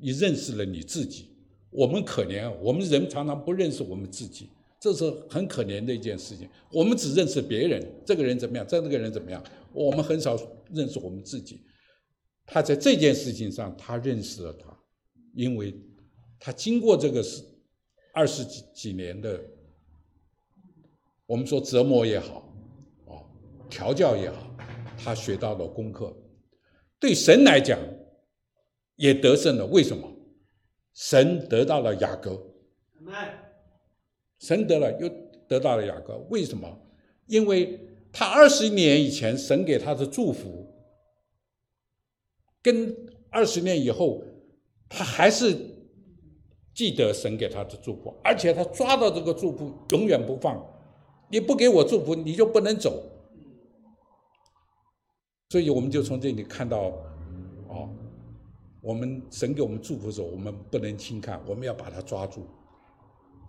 [0.00, 1.36] 你认识了你自己。
[1.68, 4.48] 我们可怜，我们人常常不认识我们自己，
[4.84, 6.46] 这是很可怜的一件事情。
[6.70, 9.42] 我们只认识别人，这个人怎么样，这个人怎么样，
[9.72, 10.38] 我们很少
[10.70, 11.64] 认识我们自己。
[12.44, 14.78] 他在这件事情上，他认识了他，
[15.32, 15.74] 因为
[16.38, 17.42] 他经过这个是
[18.12, 19.40] 二十几几年的，
[21.24, 22.54] 我们说折磨也好，
[23.06, 23.24] 哦，
[23.70, 24.54] 调教也好，
[24.98, 26.14] 他学到了功课。
[27.00, 27.80] 对神来讲，
[28.96, 29.64] 也得胜了。
[29.64, 30.14] 为什么？
[30.92, 32.38] 神得到了雅各，
[34.44, 35.08] 神得了又
[35.48, 36.68] 得到了雅各，为什么？
[37.28, 37.80] 因为
[38.12, 40.66] 他二十年以前神给他的祝福，
[42.62, 42.94] 跟
[43.30, 44.22] 二十年以后，
[44.86, 45.56] 他还是
[46.74, 50.62] 记得神给他的祝福，而且他抓到这个祝福永远不放。
[51.30, 53.02] 你不给我祝福，你就不能走。
[55.48, 56.92] 所以我们就从这里看到，
[57.68, 57.88] 哦。
[58.82, 62.46] 我们神给我们祝福的时候，我们不能轻看，我们要把它抓住。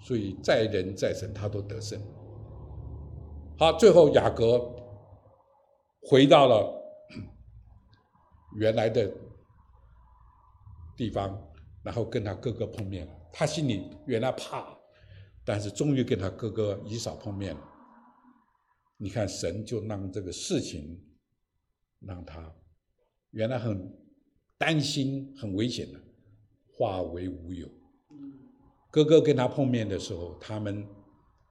[0.05, 1.99] 所以在人在神，他都得胜。
[3.57, 4.59] 好，最后雅各
[6.03, 6.71] 回到了
[8.59, 9.11] 原来的
[10.95, 11.35] 地方，
[11.83, 13.13] 然后跟他哥哥碰面了。
[13.33, 14.77] 他心里原来怕，
[15.43, 17.61] 但是终于跟他哥哥以扫碰面了。
[18.97, 21.03] 你看，神就让这个事情
[21.99, 22.53] 让他
[23.31, 24.05] 原来很。
[24.57, 25.99] 担心很危险的，
[26.77, 27.67] 化为乌有。
[28.95, 30.87] 哥哥跟他碰面的时候，他们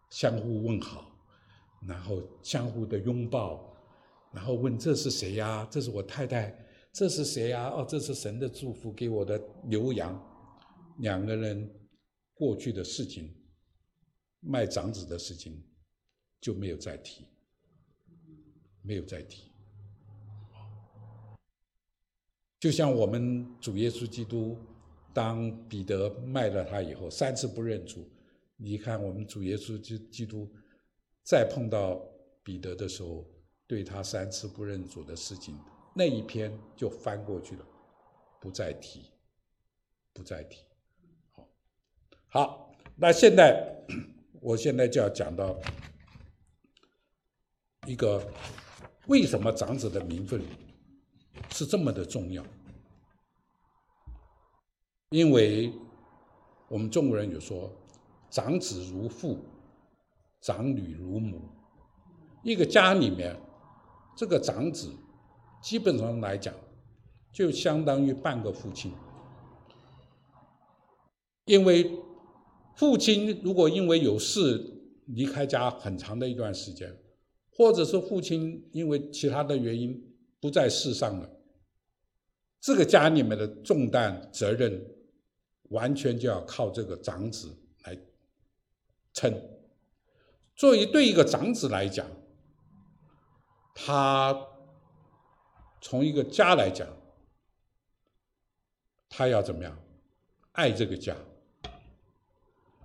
[0.08, 1.14] 相互问好，
[1.86, 3.76] 然后相互的拥抱，
[4.32, 5.68] 然后问这是谁呀？
[5.70, 6.58] 这是我太太。
[6.90, 7.68] 这是谁呀？
[7.68, 10.18] 哦，这是神的祝福给我的牛羊。
[11.00, 11.70] 两个人
[12.32, 13.30] 过去的事情，
[14.40, 15.62] 卖长子的事情
[16.40, 17.26] 就没有再提，
[18.80, 19.52] 没有再提。
[22.58, 24.56] 就像我们主耶稣基督，
[25.14, 28.10] 当彼得卖了他以后，三次不认主。
[28.56, 30.52] 你看，我们主耶稣基基督
[31.22, 32.04] 再碰到
[32.42, 33.24] 彼得的时候，
[33.66, 35.58] 对他三次不认主的事情，
[35.94, 37.64] 那一篇就翻过去了，
[38.40, 39.10] 不再提，
[40.12, 40.64] 不再提。
[41.32, 41.48] 好，
[42.28, 43.74] 好，那现在，
[44.42, 45.58] 我现在就要讲到
[47.86, 48.22] 一个
[49.06, 50.42] 为什么长子的名分。
[51.50, 52.44] 是这么的重要，
[55.14, 55.72] 因为
[56.66, 57.70] 我们中国人有说
[58.30, 59.38] “长子如父，
[60.40, 61.40] 长女如母”。
[62.42, 63.38] 一个家里面，
[64.16, 64.92] 这个长子
[65.62, 66.52] 基本上来讲，
[67.32, 68.92] 就相当于半个父亲。
[71.44, 71.96] 因为
[72.74, 76.92] 父亲如果因为有事离开家很长的一段时间，
[77.52, 81.30] 或者是父亲因为其他的原因不在世上了。
[82.60, 84.84] 这个家里面的重担责任，
[85.74, 87.98] 完全就要靠这个长子来
[89.12, 89.30] 撑。
[90.56, 92.06] 作为对一个长子来讲，
[93.74, 94.34] 他
[95.82, 96.88] 从一个家来讲，
[99.10, 99.78] 他要怎么样
[100.52, 101.14] 爱这个家，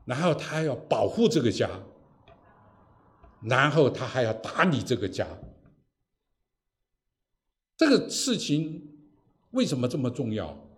[0.04, 1.70] 然后他还要保护这个家，
[3.42, 5.26] 然后他还要打理这个家，
[7.78, 8.88] 这个事情。
[9.52, 10.69] 为什么这么重要？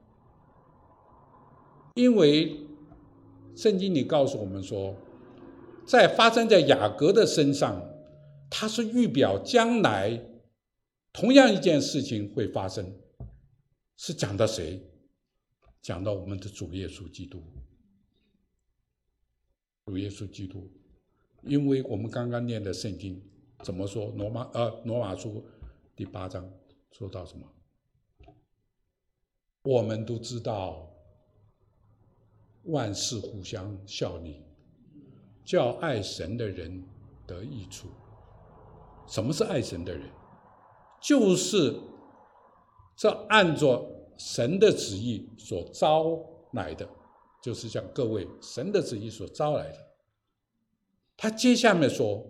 [1.96, 2.66] 因为
[3.56, 4.96] 圣经里告诉我们说，
[5.86, 7.82] 在发生在雅各的身上，
[8.50, 10.24] 它是预表将来
[11.12, 12.94] 同样一件事情会发生，
[13.98, 14.82] 是讲到谁？
[15.82, 17.44] 讲到我们的主耶稣基督。
[19.86, 20.72] 主耶稣基督，
[21.44, 23.22] 因为我们刚刚念的圣经
[23.64, 24.14] 怎么说？
[24.16, 25.44] 罗马呃，罗马书
[25.96, 26.48] 第八章
[26.92, 27.52] 说到什么？
[29.64, 30.91] 我们都知道，
[32.66, 34.44] 万事互相效力，
[35.44, 36.84] 叫爱神的人
[37.26, 37.88] 得益处。
[39.08, 40.10] 什么是爱神的人？
[41.02, 41.80] 就是
[42.96, 43.84] 这按着
[44.18, 46.88] 神的旨意所招来的，
[47.42, 49.78] 就是像各位神的旨意所招来的。
[51.18, 52.24] 他接下面说，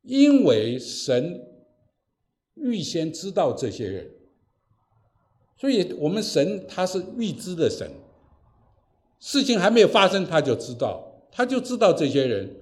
[0.00, 1.40] 因为神
[2.54, 4.10] 预先知道这些人。
[5.58, 7.90] 所以，我们神他是预知的神，
[9.18, 12.56] 事情还没有发生，他就知道，他就知道这些人，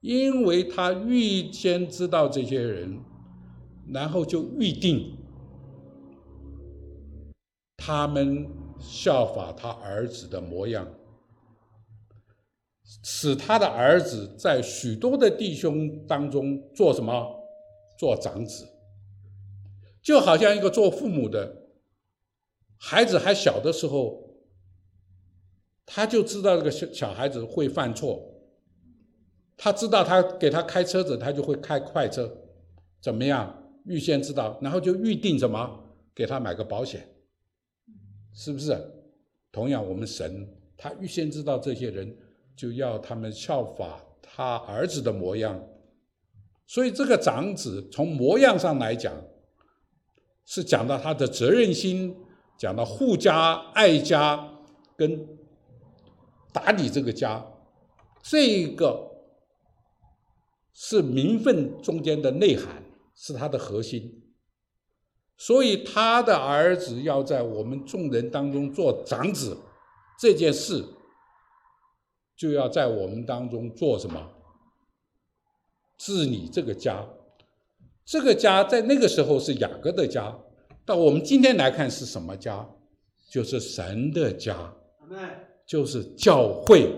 [0.00, 3.00] 因为他预先知道这些人，
[3.92, 5.16] 然后就预定
[7.76, 8.46] 他们
[8.78, 10.86] 效法他儿子的模样，
[13.02, 17.40] 使他的儿子在许多的弟兄当中做什么？
[17.96, 18.66] 做长子。
[20.02, 21.68] 就好像一个做父母的，
[22.76, 24.23] 孩子还小的时候，
[25.86, 28.22] 他就知道这个小小孩子会犯错，
[29.56, 32.30] 他知道他给他开车子，他就会开快车，
[33.00, 33.62] 怎么样？
[33.84, 35.78] 预先知道，然后就预定什么，
[36.14, 37.06] 给他买个保险，
[38.32, 38.76] 是不是？
[39.52, 42.16] 同样，我们神他预先知道这些人，
[42.56, 45.62] 就要他们效法他儿子的模样。
[46.66, 49.14] 所以这个长子从模样上来讲，
[50.46, 52.16] 是讲到他的责任心，
[52.58, 54.50] 讲到护家、爱家
[54.96, 55.28] 跟
[56.54, 57.44] 打理这个家，
[58.22, 59.10] 这个
[60.72, 62.84] 是名分中间的内涵，
[63.16, 64.22] 是他的核心。
[65.36, 69.58] 所以他的儿子要在我们众人当中做长子，
[70.20, 70.84] 这件事
[72.36, 74.30] 就要在我们当中做什么？
[75.98, 77.04] 治理这个家，
[78.04, 80.38] 这个家在那个时候是雅各的家，
[80.86, 82.70] 到我们今天来看是什么家？
[83.28, 84.72] 就是神的家，
[85.66, 86.90] 就是教会。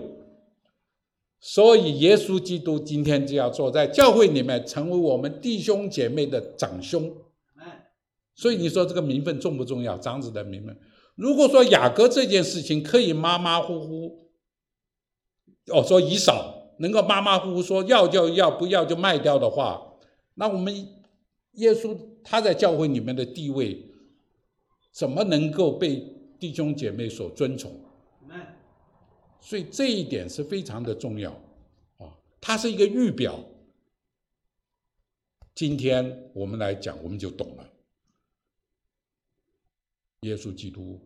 [1.39, 7.11] 所以耶稣基督今天就要坐在教会里面，成为我们弟兄姐妹的长兄。
[8.35, 9.97] 所以你说这个名分重不重要？
[9.97, 10.77] 长子的名分。
[11.15, 14.17] 如果说雅各这件事情可以马马虎虎，
[15.71, 16.55] 哦，说以扫。
[16.79, 19.81] 能够马马虎虎说要就要，不要就卖掉的话，
[20.35, 20.71] 那我们
[21.53, 23.83] 耶稣他在教会里面的地位，
[24.91, 25.95] 怎么能够被
[26.39, 27.71] 弟兄姐妹所尊崇？
[29.47, 31.31] 所以这一点是非常的重要
[31.99, 33.41] 啊，它是一个预表。
[35.55, 37.65] 今天我们来讲，我们就懂了。
[40.23, 40.99] 耶稣基督，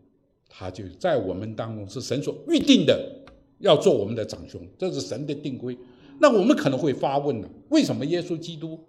[0.49, 3.19] 他就在我们当中是神所预定的。
[3.59, 5.77] 要做我们的长兄，这是神的定规。
[6.19, 8.87] 那我们可能会发问了：为什么耶稣基督？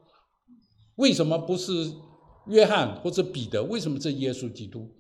[0.95, 1.93] 为什么不是
[2.47, 3.63] 约翰或者彼得？
[3.65, 4.91] 为什么是耶稣基督？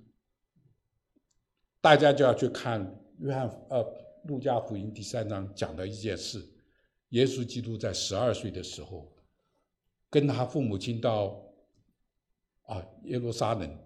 [1.80, 3.82] 大家就要去看约翰呃
[4.24, 6.46] 路加福音第三章讲的一件事：
[7.10, 9.12] 耶稣基督在十二岁的时候，
[10.08, 11.40] 跟他父母亲到
[12.66, 13.78] 啊耶路撒冷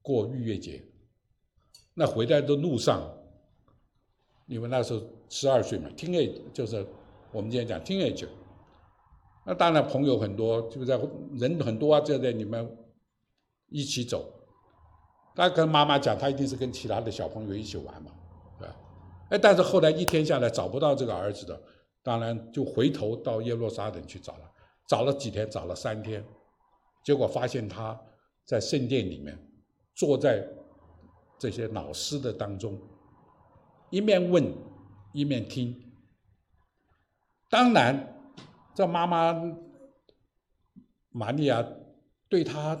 [0.00, 0.82] 过逾越节，
[1.94, 3.18] 那回来的路上。
[4.46, 5.00] 因为那时候
[5.30, 6.84] 十二岁嘛听 e 就是
[7.30, 8.28] 我们今天讲 teenage，
[9.46, 11.00] 那当然朋友很多，就在
[11.34, 12.76] 人很多啊，就在你们
[13.68, 14.30] 一起走。
[15.34, 18.12] 他跟妈妈讲，他一定是跟其他的小朋友一起玩嘛，
[19.32, 21.58] 哎，但是后来一天下来找不到这个儿子的，
[22.02, 24.52] 当然就回头到耶路撒冷去找了，
[24.86, 26.22] 找了几天，找了三天，
[27.02, 27.98] 结果发现他
[28.44, 29.38] 在圣殿里面，
[29.94, 30.46] 坐在
[31.38, 32.78] 这些老师的当中。
[33.88, 34.52] 一面问，
[35.14, 35.74] 一面听。
[37.48, 38.34] 当然，
[38.74, 39.34] 这妈妈
[41.08, 41.66] 玛利亚
[42.28, 42.78] 对他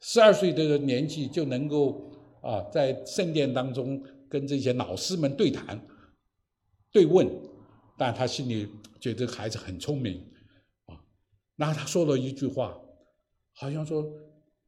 [0.00, 2.12] 十二岁的年纪就能够
[2.42, 4.02] 啊，在圣殿当中
[4.34, 5.80] 跟这些老师们对谈、
[6.90, 7.24] 对问，
[7.96, 8.68] 但他心里
[8.98, 10.28] 觉得孩子很聪明
[10.86, 10.98] 啊。
[11.54, 12.76] 然后他说了一句话，
[13.52, 14.04] 好像说：“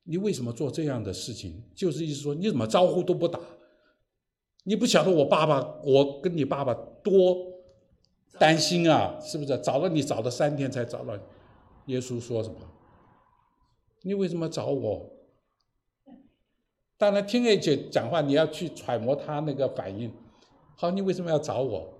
[0.07, 3.41] 你为什么做这样的事情？”就是意思说，你怎么招呼都不打。
[4.63, 7.37] 你不晓得我爸爸，我跟你爸爸多
[8.39, 9.59] 担心啊，是不是？
[9.59, 11.19] 找了你找了三天才找到，
[11.87, 12.61] 耶稣说什么？
[14.03, 15.11] 你为什么找我？
[16.99, 20.13] 当然，听一姐讲话，你要去揣摩他那个反应。
[20.77, 21.93] 好，你为什么要找我？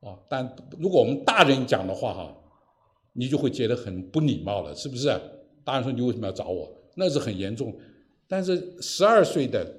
[0.00, 2.36] 啊，但如果我们大人讲的话哈，
[3.12, 5.08] 你就会觉得很不礼貌了，是不是？
[5.64, 6.72] 大人说你为什么要找我？
[6.94, 7.74] 那是很严重。
[8.26, 9.74] 但是十二岁的。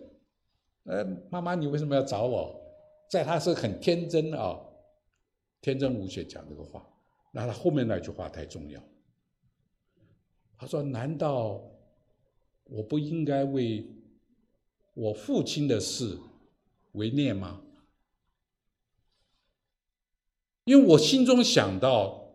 [0.86, 2.60] 呃，妈妈，你为什么要找我？
[3.12, 4.60] 在他是很天真啊，
[5.62, 6.84] 天真无邪讲这个话。
[7.32, 8.82] 那他后面那句话太重要。
[10.58, 11.62] 他说：“难道
[12.64, 13.86] 我不应该为
[15.00, 16.18] 我父亲的事
[16.92, 17.62] 为念吗？
[20.66, 22.34] 因为我心中想到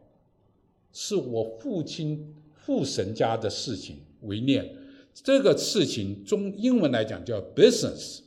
[0.93, 4.77] 是我父亲父神家的事情为念。
[5.12, 8.21] 这个事情中英文来讲叫 business。”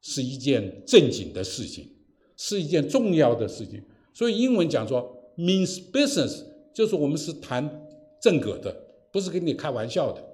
[0.00, 1.90] 是一件正经的事情，
[2.36, 3.82] 是一件重要的事情。
[4.14, 7.68] 所以英文讲说 means business，就是我们是谈
[8.22, 8.72] 正格的，
[9.10, 10.24] 不是跟你开玩笑的。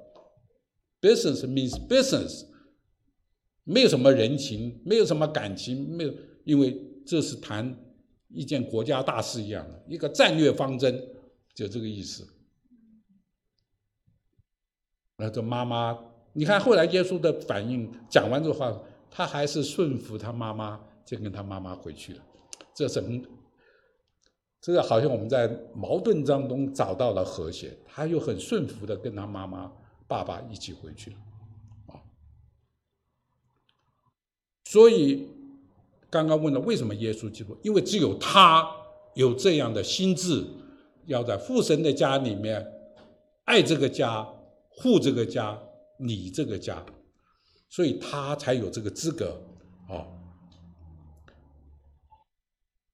[1.00, 2.44] business means business，
[3.64, 7.76] 没有什么人情，没有什么感情，没有，因为这是谈
[8.28, 11.02] 一件国家大事一样的一个战略方针，
[11.54, 12.26] 就这个意思。
[15.16, 15.98] 那这妈妈，
[16.32, 18.80] 你看后来耶稣的反应，讲完这话。
[19.16, 22.24] 他还是顺服他妈妈，就跟他妈妈回去了。
[22.74, 23.24] 这是很，
[24.60, 27.78] 这个好像我们在矛盾当中找到了和谐。
[27.86, 29.72] 他又很顺服的跟他妈妈
[30.08, 31.16] 爸爸一起回去了，
[31.86, 32.02] 啊，
[34.74, 35.28] 所以
[36.10, 37.56] 刚刚问了为什么耶稣基督？
[37.62, 38.68] 因为只有他
[39.14, 40.44] 有这样的心智，
[41.06, 42.72] 要在父神的家里面
[43.44, 44.28] 爱这个家、
[44.70, 45.56] 护这个家、
[45.98, 46.84] 理这个家，
[47.68, 49.40] 所以他才有这个资格，
[49.88, 50.10] 啊。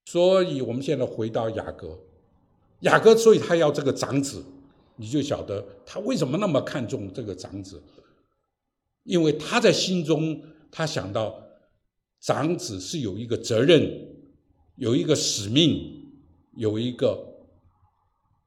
[0.05, 1.99] 所以我们现在回到雅各，
[2.81, 4.45] 雅各，所以他要这个长子。
[4.97, 7.83] 你就晓得他为什么那么看重这个长子，
[9.05, 11.43] 因为他在心中，他想到
[12.21, 14.09] 长子是有一个责任，
[14.77, 16.13] 有一个使命，
[16.57, 17.19] 有一个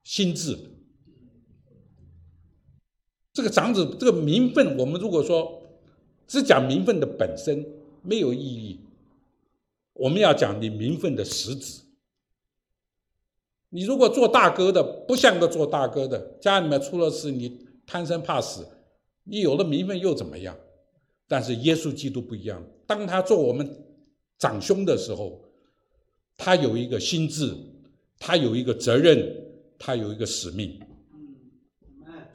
[0.04, 0.58] 心智。
[3.34, 5.64] 这个长子，这个名分，我们如果说
[6.28, 7.66] 只讲名分的本身
[8.04, 8.80] 没有意义，
[9.94, 11.82] 我们要讲你名分的实质。
[13.70, 18.68] 你如果做大哥的不像个做大哥的，家里面出了事你贪生怕死，
[19.24, 20.56] 你有了名分又怎么样？
[21.34, 23.68] 但是耶稣基督不一样，当他做我们
[24.38, 25.44] 长兄的时候，
[26.38, 27.52] 他有一个心智，
[28.20, 29.18] 他有一个责任，
[29.80, 30.80] 他有一个使命。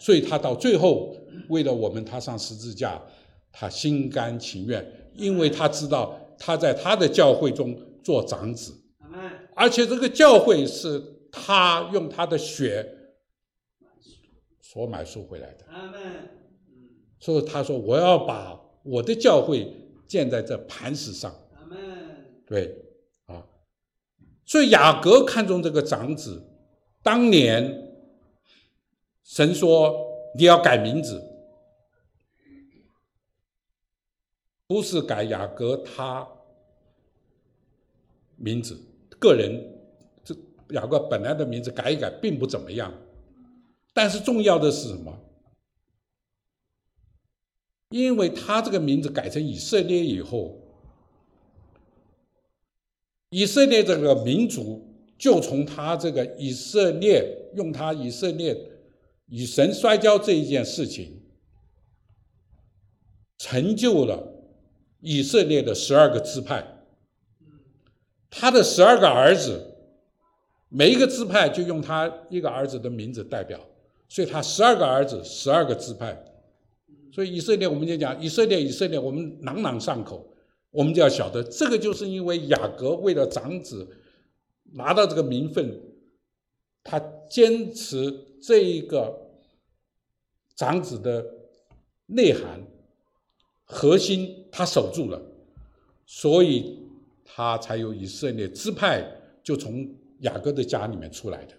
[0.01, 1.17] 所以他到最后
[1.49, 3.01] 为了我们，他上十字架，
[3.53, 4.85] 他心甘情愿，
[5.15, 8.75] 因为他知道他在他的教会中做长子，
[9.55, 11.15] 而且这个教会是。
[11.31, 12.91] 他用他的血
[14.63, 15.67] 所买赎回来的，
[17.21, 19.73] 所以他说：“我要把我的教会
[20.07, 21.35] 建在这磐石上。”
[22.47, 22.75] 对，
[23.27, 23.45] 啊，
[24.45, 26.43] 所以雅各看中这个长子，
[27.03, 27.93] 当年
[29.23, 29.95] 神说
[30.35, 31.23] 你要改名字，
[34.67, 36.27] 不是改雅各他
[38.37, 38.81] 名字
[39.19, 39.79] 个人
[40.25, 40.35] 这。
[40.73, 42.93] 雅各本来的名字改一改并不怎么样，
[43.95, 45.19] 但是重要的是什么？
[47.91, 50.61] 因为他这个名字改成以色列以后，
[53.31, 54.87] 以色列这个民族
[55.17, 58.57] 就从他这个以色列用他以色列
[59.27, 61.23] 与神摔跤这一件事情，
[63.39, 64.35] 成就了
[65.01, 66.85] 以色列的十二个支派，
[68.29, 69.65] 他的十二个儿子。
[70.71, 73.59] 每一个支派就用他一个儿子的名字代表，
[74.07, 76.23] 所以他十二个儿子，十二个支派。
[77.13, 80.27] 所以以色列，我们就讲以色列，以色列，我们朗朗上口。
[80.71, 83.89] 我们就要晓得，这个就是因为雅各为了长子
[84.73, 85.81] 拿到这个名分，
[86.85, 86.99] 他
[87.31, 89.31] 坚持这一个
[90.55, 91.25] 长子的
[92.07, 92.63] 内涵
[93.65, 95.21] 核心，他守住了，
[96.05, 96.79] 所以
[97.25, 99.05] 他才有以色列支派
[99.43, 99.89] 就从。
[100.23, 101.55] 雅各的家里面出来的，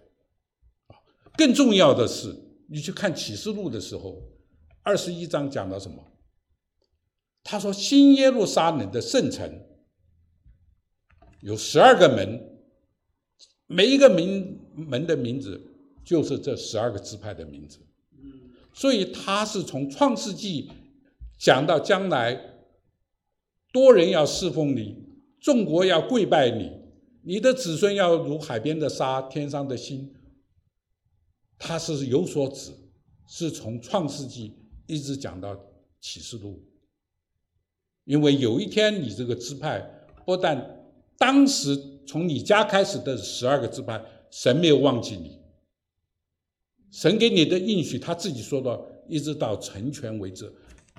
[0.88, 1.00] 啊，
[1.38, 2.36] 更重要的是，
[2.68, 4.22] 你去看启示录的时候，
[4.90, 6.04] 二十一章讲到什么？
[7.44, 9.48] 他说新耶路撒冷的圣城
[11.42, 12.60] 有十二个门，
[13.68, 15.62] 每一个名门的名字
[16.04, 17.78] 就是这十二个支派的名字。
[18.74, 20.72] 所以他是从创世纪
[21.38, 22.42] 讲到将来，
[23.72, 24.98] 多人要侍奉你，
[25.40, 26.72] 众国要跪拜你。
[27.22, 30.16] 你的子孙要如海边的沙，天上的星。
[31.60, 32.72] 他是有所指，
[33.28, 34.58] 是从创世纪
[34.90, 35.56] 一直讲到
[36.02, 36.60] 启示录。
[38.06, 39.80] 因为有一天你这个支派，
[40.26, 40.84] 不但
[41.16, 41.78] 当时
[42.08, 45.40] 从你家开始的十二个支派，神没有忘记你，
[46.92, 50.52] 神给你的应许，他自己说到，一直到成全为止，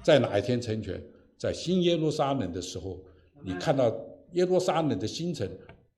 [0.04, 1.02] 在哪一天成全？
[1.36, 3.02] 在新耶路撒冷的时候，
[3.42, 3.92] 你看到
[4.32, 5.50] 耶路撒冷的新城。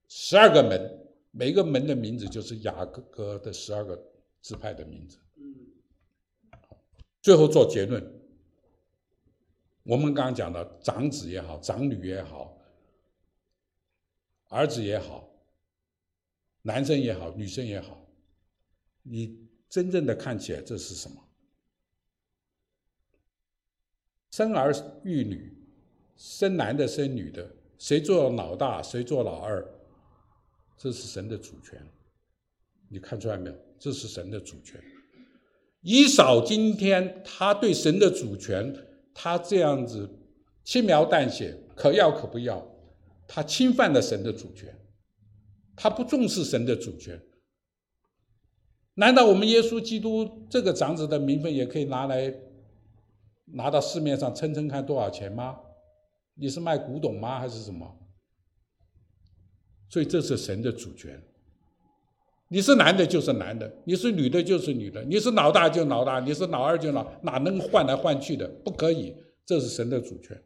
[0.09, 0.99] 十二个门，
[1.31, 3.99] 每个门的名字就是雅各的十二个
[4.41, 5.19] 支派的名字。
[7.23, 8.05] 最后做结论，
[9.85, 12.59] 我们刚刚讲的长子也好，长女也好，
[14.49, 15.33] 儿子也好，
[16.63, 18.05] 男生也好，女生也好，
[19.03, 21.29] 你真正的看起来这是什么？
[24.33, 25.57] 生儿育女，
[26.17, 27.49] 生男的生女的，
[27.79, 29.65] 谁做老大，谁做老二？
[30.77, 31.81] 这是神的主权，
[32.89, 33.57] 你看出来没有？
[33.79, 34.83] 这是神的主权。
[35.83, 38.75] 以扫今天他对神的主权，
[39.13, 40.19] 他这样子
[40.65, 42.67] 轻描淡写，可要可不要，
[43.29, 44.77] 他侵犯了神的主权，
[45.77, 47.21] 他不重视神的主权。
[48.95, 52.33] 难道我们耶稣基督这个长子的名分也可以拿来
[53.47, 55.59] 拿到市面上称称看多少钱吗？
[56.35, 57.41] 你是卖古董吗？
[57.41, 57.99] 还是什么？
[59.89, 61.23] 所以这是神的主权，
[62.53, 68.47] 你是男的就是男的，你是女的就是女的，你是老大就老大，你是老二就老，哪能换来换去的？
[68.63, 70.39] 不可以，这是神的主权。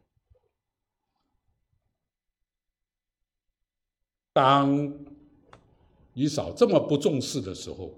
[4.31, 4.89] 当
[6.13, 7.93] 以扫这么不重视的时候，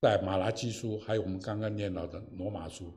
[0.00, 2.90] 在马拉基书，还有我们刚刚念到的罗马书，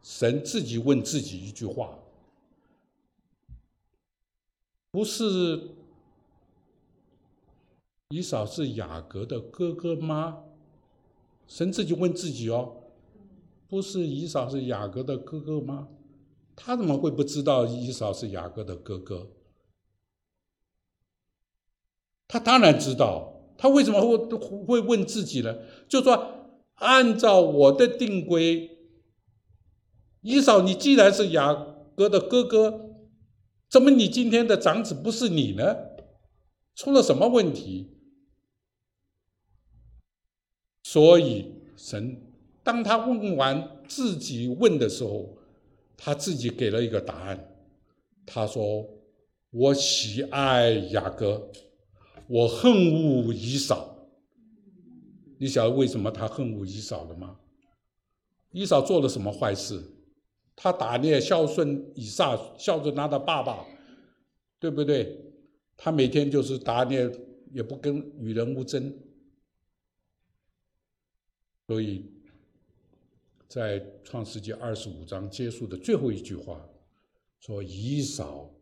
[0.00, 1.98] 神自己问自己一句话：
[4.92, 5.60] 不是。
[8.10, 10.42] 以扫是雅各的哥哥吗？
[11.46, 12.82] 神自己问自己哦，
[13.68, 15.86] 不是以扫是雅各的哥哥吗？
[16.56, 19.28] 他怎么会不知道以扫是雅各的哥哥？
[22.26, 24.16] 他当然知道，他为什么会
[24.64, 25.58] 会问自己呢？
[25.88, 28.76] 就说按照我的定规，
[30.22, 31.54] 以扫你既然是雅
[31.94, 32.90] 各的哥哥，
[33.68, 35.76] 怎么你今天的长子不是你呢？
[36.74, 37.98] 出了什么问题？
[40.92, 42.20] 所以，神
[42.64, 45.38] 当他问完自己问的时候，
[45.96, 47.48] 他自己给了一个答案。
[48.26, 48.84] 他说
[49.54, 51.48] ：“我喜爱雅各，
[52.26, 54.08] 我恨恶以扫。”
[55.38, 57.36] 你晓得为什么他恨恶以扫了吗？
[58.50, 59.80] 以扫做了什么坏事？
[60.56, 63.64] 他打猎孝顺以撒，孝顺他的爸爸，
[64.58, 65.16] 对不对？
[65.76, 67.08] 他每天就是打猎，
[67.52, 68.92] 也不跟与人无争。
[71.70, 72.04] 所以，
[73.46, 76.68] 在创世纪二十五章结束的最后一句话，
[77.38, 78.52] 说以扫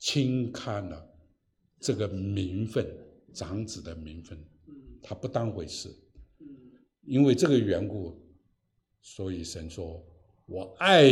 [0.00, 1.08] 轻看了
[1.78, 2.84] 这个名分，
[3.32, 4.36] 长子的名分，
[5.00, 5.94] 他不当回事。
[7.02, 8.20] 因为这个缘故，
[9.00, 10.04] 所以神说
[10.46, 11.08] ：“我爱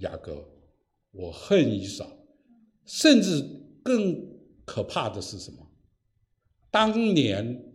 [0.00, 0.44] 雅各，
[1.12, 2.10] 我恨以扫。”
[2.84, 3.40] 甚至
[3.84, 4.20] 更
[4.64, 5.64] 可怕的是什么？
[6.68, 7.70] 当年。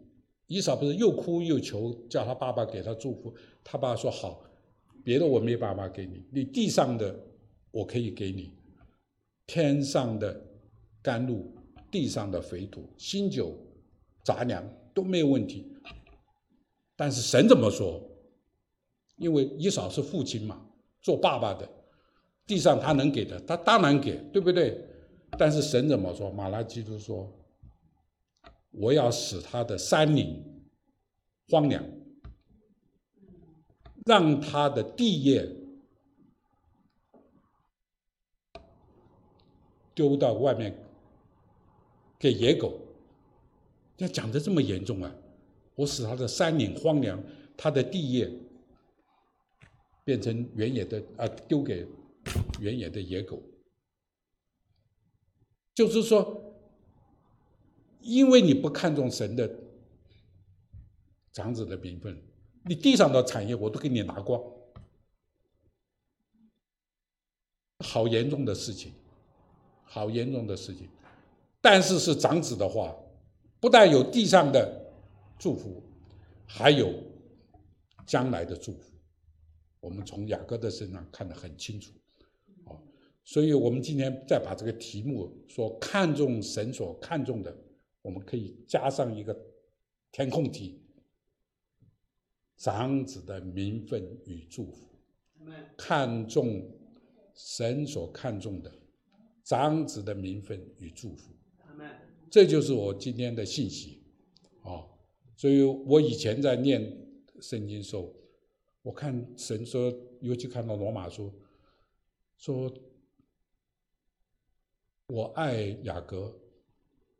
[0.49, 3.31] 以扫不是又哭又求，叫他爸爸给他祝福。
[3.63, 4.41] 他爸说：“好，
[5.03, 7.15] 别的我没办法给你，你地上的
[7.69, 8.51] 我可以给你，
[9.45, 10.43] 天上的
[11.03, 11.53] 甘露、
[11.91, 13.55] 地上的肥土、新酒、
[14.23, 15.71] 杂粮都没有问题。
[16.95, 18.01] 但是神怎么说？
[19.17, 20.59] 因为以扫是父亲嘛，
[20.99, 21.69] 做爸爸的，
[22.47, 24.83] 地上他能给的，他当然给，对不对？
[25.37, 26.31] 但是神怎么说？
[26.31, 27.31] 马拉基督说。”
[28.71, 30.43] 我要使他的山林
[31.49, 31.83] 荒凉，
[34.05, 35.49] 让他的地业
[39.93, 40.77] 丢到外面
[42.17, 42.79] 给野狗。
[43.97, 45.13] 要讲的这么严重啊！
[45.75, 47.21] 我使他的山林荒凉，
[47.57, 48.31] 他的地业
[50.05, 51.85] 变成原野的啊，丢给
[52.61, 53.41] 原野的野狗。
[55.73, 56.45] 就是说。
[57.99, 59.49] 因为你不看重神的
[61.31, 62.17] 长子的名分，
[62.63, 64.41] 你地上的产业我都给你拿光，
[67.79, 68.93] 好严重的事情，
[69.83, 70.89] 好严重的事情。
[71.61, 72.95] 但是是长子的话，
[73.59, 74.93] 不但有地上的
[75.37, 75.83] 祝福，
[76.45, 76.93] 还有
[78.07, 78.91] 将来的祝福。
[79.81, 81.91] 我们从雅各的身上看得很清楚，
[82.65, 82.75] 啊，
[83.23, 87.55] 所以我们今天再把这个题目说看重神所看重的。
[88.01, 89.37] 我们可以加上一个
[90.11, 90.81] 填空题：
[92.57, 94.89] 长子的名分与祝福，
[95.77, 96.69] 看重
[97.33, 98.71] 神所看重的
[99.43, 101.33] 长子的名分与祝福。
[102.31, 104.03] 这就是我今天的信息
[104.61, 104.85] 啊！
[105.35, 106.81] 所以我以前在念
[107.41, 108.15] 圣经时候，
[108.81, 109.91] 我看神说，
[110.21, 111.33] 尤其看到罗马书，
[112.37, 112.71] 说
[115.07, 116.39] 我爱雅各。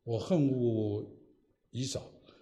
[0.10, 1.06] 我恨恶
[1.70, 2.02] 以扫，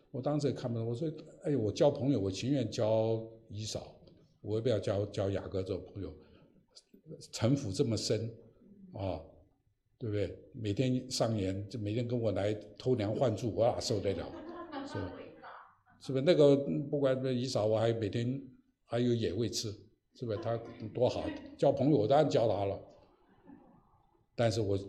[0.10, 0.88] 我当时也看不懂。
[0.88, 1.12] 我说
[1.44, 3.94] ：“哎，我交朋友，我情愿交以扫，
[4.40, 6.14] 我也不要交交雅各这种朋友。
[7.34, 8.34] 城府这么深，
[8.94, 9.20] 啊，
[9.98, 10.34] 对不对？
[10.54, 14.32] 每天上演，就每天跟我来偷梁换柱，我哪受得了？
[14.88, 15.14] 是吧？
[16.00, 16.24] 是不是？
[16.24, 16.56] 那个
[16.90, 18.42] 不管以扫，我还每天
[18.86, 19.70] 还有野味吃，
[20.14, 20.38] 是不是？
[20.38, 20.58] 他
[20.94, 21.26] 多好，
[21.58, 22.80] 交朋友我当然交他了。
[24.38, 24.80] 但是我。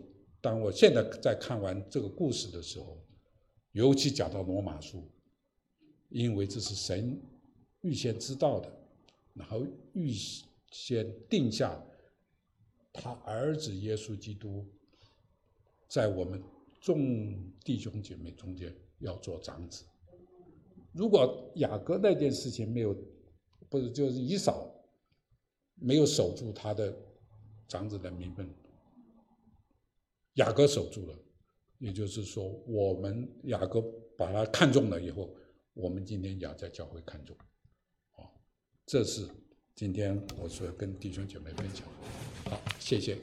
[0.41, 2.97] 当我现在在看完这个故事的时候，
[3.73, 5.07] 尤其讲到罗马书，
[6.09, 7.21] 因为这是神
[7.81, 8.71] 预先知道的，
[9.33, 10.13] 然后预
[10.71, 11.81] 先定下
[12.93, 14.65] 他儿子耶稣基督
[15.87, 16.41] 在我们
[16.79, 19.83] 众弟兄姐妹中间要做长子。
[20.93, 22.95] 如果雅各那件事情没有，
[23.69, 24.73] 不是就是以扫
[25.75, 26.95] 没有守住他的
[27.67, 28.49] 长子的名分。
[30.39, 31.15] 雅各守住了，
[31.79, 33.81] 也就是说，我们雅各
[34.17, 35.35] 把他看中了以后，
[35.73, 37.35] 我们今天也在教会看中，
[38.15, 38.23] 啊，
[38.85, 39.27] 这是
[39.75, 41.85] 今天我所跟弟兄姐妹分享。
[42.45, 43.17] 好，谢谢。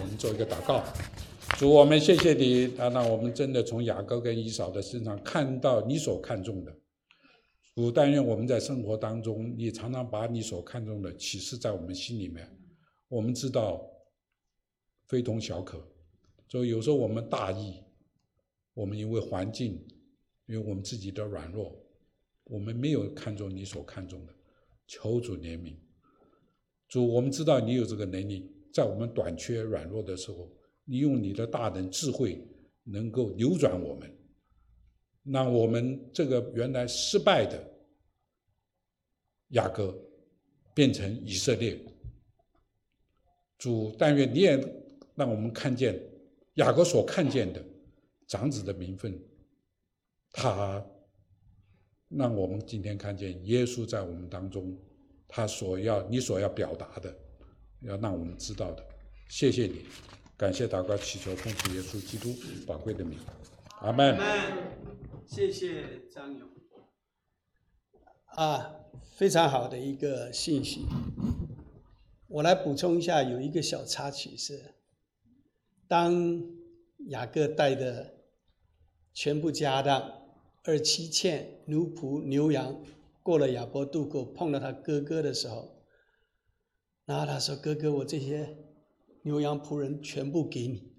[0.00, 0.84] 我们做一个祷告，
[1.58, 6.76] 主我们谢谢你啊，让我们真的从雅各跟以扫的身上看到你所看重的。
[7.74, 12.48] 主但愿我们在生活当中，你常常把你所看重的启示在我们心里面。
[13.08, 13.84] 我们知道
[15.06, 15.84] 非同小可，
[16.50, 17.82] 所以有时候我们大意，
[18.74, 19.82] 我们因为环境，
[20.46, 21.80] 因为我们自己的软弱，
[22.44, 24.34] 我们没有看重你所看重的。
[24.88, 25.76] 求主怜悯，
[26.88, 28.52] 主我们知道你有这个能力。
[28.72, 30.50] 在我们短缺软弱的时候，
[30.84, 32.44] 你用你的大能智慧，
[32.82, 34.12] 能够扭转我们，
[35.22, 37.64] 让我们这个原来失败的
[39.48, 39.96] 雅各
[40.74, 41.80] 变成以色列。
[43.58, 44.56] 主，但愿你也
[45.14, 46.00] 让我们看见
[46.60, 47.64] 雅各所看见的
[48.28, 49.18] 长子的名分，
[50.30, 50.84] 他
[52.08, 54.78] 让我们今天看见耶稣在我们当中，
[55.26, 57.14] 他所要你所要表达的。
[57.82, 58.86] 要让我们知道的，
[59.30, 59.86] 谢谢你，
[60.36, 62.28] 感谢祷告祈求奉主耶稣基督
[62.66, 63.18] 宝贵的名，
[63.80, 64.18] 阿门。
[65.26, 66.46] 谢谢张勇。
[68.36, 68.76] 啊，
[69.16, 70.84] 非常好的一个信息。
[72.28, 74.74] 我来补充一下，有一个小插曲是，
[75.90, 76.40] 当
[77.08, 78.14] 雅各带的
[79.12, 80.12] 全部家当
[80.62, 82.80] 二七千奴仆牛羊
[83.24, 85.82] 过了亚伯渡口，碰到他哥哥的时候。
[87.06, 88.56] 然后他说：“哥哥，我这些
[89.22, 90.92] 牛羊仆人全部给你。”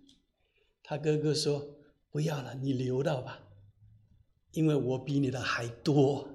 [0.84, 1.66] 他哥哥说
[2.12, 3.40] ：“不要了，你留到吧，
[4.52, 6.28] 因为我比你的还多。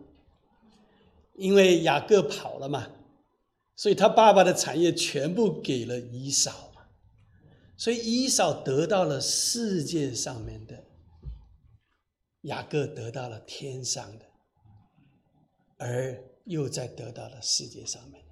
[1.35, 2.89] 因为雅各跑了嘛，
[3.75, 6.73] 所以他爸爸的产业全部给了以扫，
[7.77, 10.85] 所以以扫得到了世界上面的，
[12.43, 14.25] 雅各得到了天上的，
[15.77, 18.25] 而又在得到了世界上面。”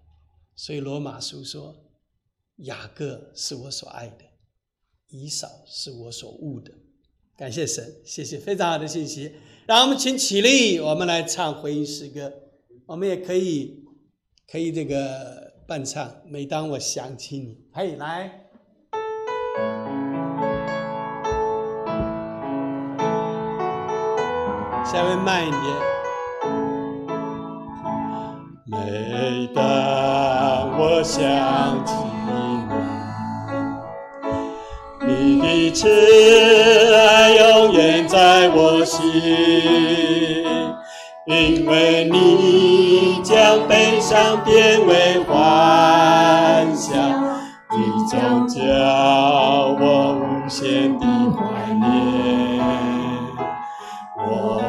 [0.56, 1.76] 所以罗马书说
[2.64, 4.24] ：“雅各是我所爱的，
[5.08, 6.72] 以扫是我所恶的。”
[7.36, 9.34] 感谢神，谢谢非常好的信息。
[9.66, 12.32] 让我们请起立，我们来唱回应诗歌。
[12.86, 13.82] 我们也可以
[14.46, 16.22] 可以这个伴唱。
[16.26, 18.43] 每当我想起你，嘿，来，
[24.94, 25.60] 稍微慢一点。
[28.66, 29.62] 每当
[30.78, 31.20] 我想
[31.84, 31.92] 起
[35.04, 39.02] 你，你的慈爱永远在我心，
[41.26, 46.94] 因为你将悲伤变为欢笑，
[47.72, 47.78] 你
[48.08, 48.62] 总叫
[49.80, 52.62] 我无限的怀念，
[54.16, 54.62] 我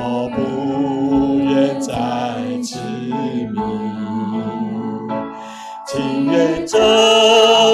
[6.65, 6.79] 走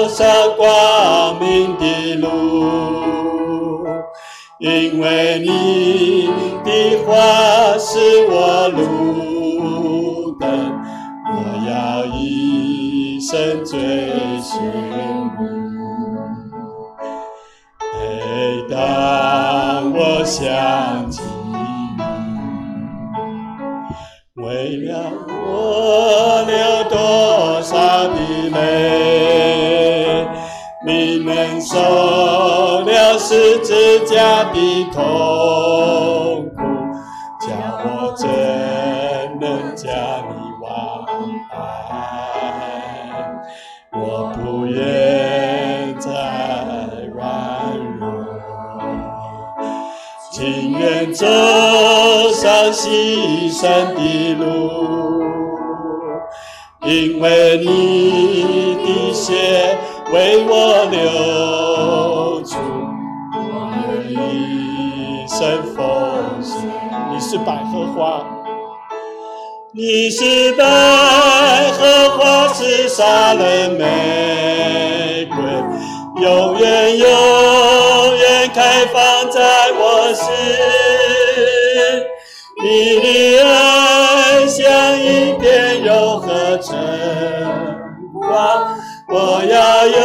[0.08, 0.26] 上
[0.56, 3.86] 光明的路，
[4.58, 6.28] 因为你
[6.62, 10.46] 的话是我路灯，
[11.26, 11.34] 我
[11.66, 13.80] 要一生追
[14.42, 14.60] 寻
[15.38, 15.40] 你。
[17.94, 17.98] 每
[18.68, 18.76] 当
[19.94, 21.21] 我想起
[34.90, 36.60] 痛苦，
[37.40, 37.46] 叫
[37.84, 38.26] 我怎
[39.40, 39.44] 能
[39.76, 39.90] 将
[40.28, 40.66] 你忘
[41.50, 41.52] 怀？
[43.92, 46.08] 我不愿再
[47.14, 47.20] 软
[47.98, 48.04] 弱，
[50.32, 51.26] 情愿走
[52.32, 53.62] 上牺牲
[53.94, 54.42] 的路。
[56.84, 59.78] 因为你的血
[60.12, 62.58] 为我流出，
[63.34, 64.12] 我愿一
[65.42, 66.54] 生奉献。
[67.10, 68.24] 你是百合花，
[69.72, 70.64] 你是百
[71.72, 75.42] 合花，是杀人玫瑰，
[76.22, 77.08] 永远永
[78.18, 80.32] 远开放在我心。
[82.62, 86.72] 你的爱像一片柔和晨
[88.12, 88.78] 光，
[89.08, 89.98] 我要永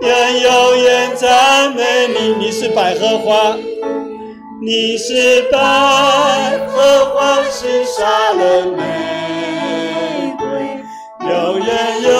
[0.00, 2.34] 远永远赞美你。
[2.44, 3.56] 你是百合花，
[4.66, 5.58] 你是百
[6.68, 10.46] 合花，是沙了玫瑰，
[11.20, 11.68] 永远
[12.00, 12.10] 永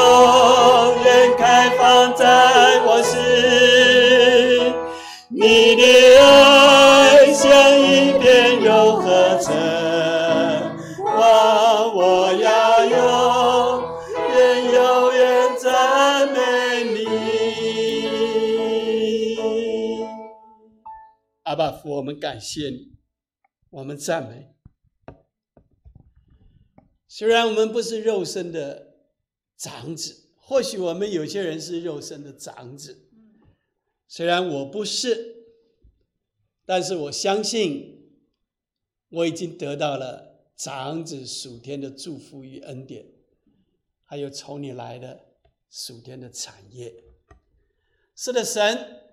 [1.03, 2.23] 远开放在
[2.85, 3.19] 我心。
[5.31, 5.83] 你的
[21.85, 22.97] 我们感谢你，
[23.69, 24.55] 我们赞美。
[27.07, 28.97] 虽然我们不是肉身的
[29.57, 33.11] 长子，或许我们有些人是肉身的长子，
[34.09, 35.45] 虽然我不是，
[36.65, 38.19] 但是我相信
[39.11, 43.13] 我已经得到了长子属天的祝福与恩典，
[44.05, 45.37] 还有从你来的
[45.69, 47.05] 属天的产业。
[48.17, 49.04] 是的，神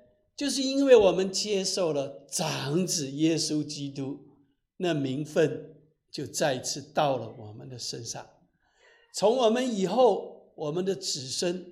[0.42, 4.26] 就是因为我们接受了长子耶稣基督，
[4.78, 5.76] 那名分
[6.10, 8.28] 就再次到了我们的身上。
[9.14, 11.72] 从我们以后，我们的子孙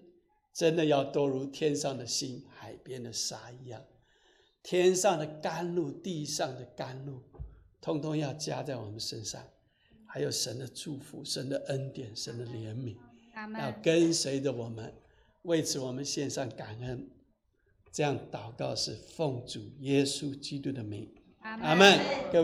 [0.54, 3.82] 真的要多如天上的星、海边的沙一样，
[4.62, 7.24] 天上的甘露、地上的甘露，
[7.82, 9.44] 通通要加在我们身上。
[10.06, 12.96] 还有神的祝福、神的恩典、神的怜悯，
[13.60, 14.94] 要跟随着我们。
[15.42, 17.10] 为此，我们献上感恩。
[17.92, 21.08] 这样祷告是奉主耶稣基督的名，
[21.42, 22.00] 阿门。
[22.32, 22.38] 各位。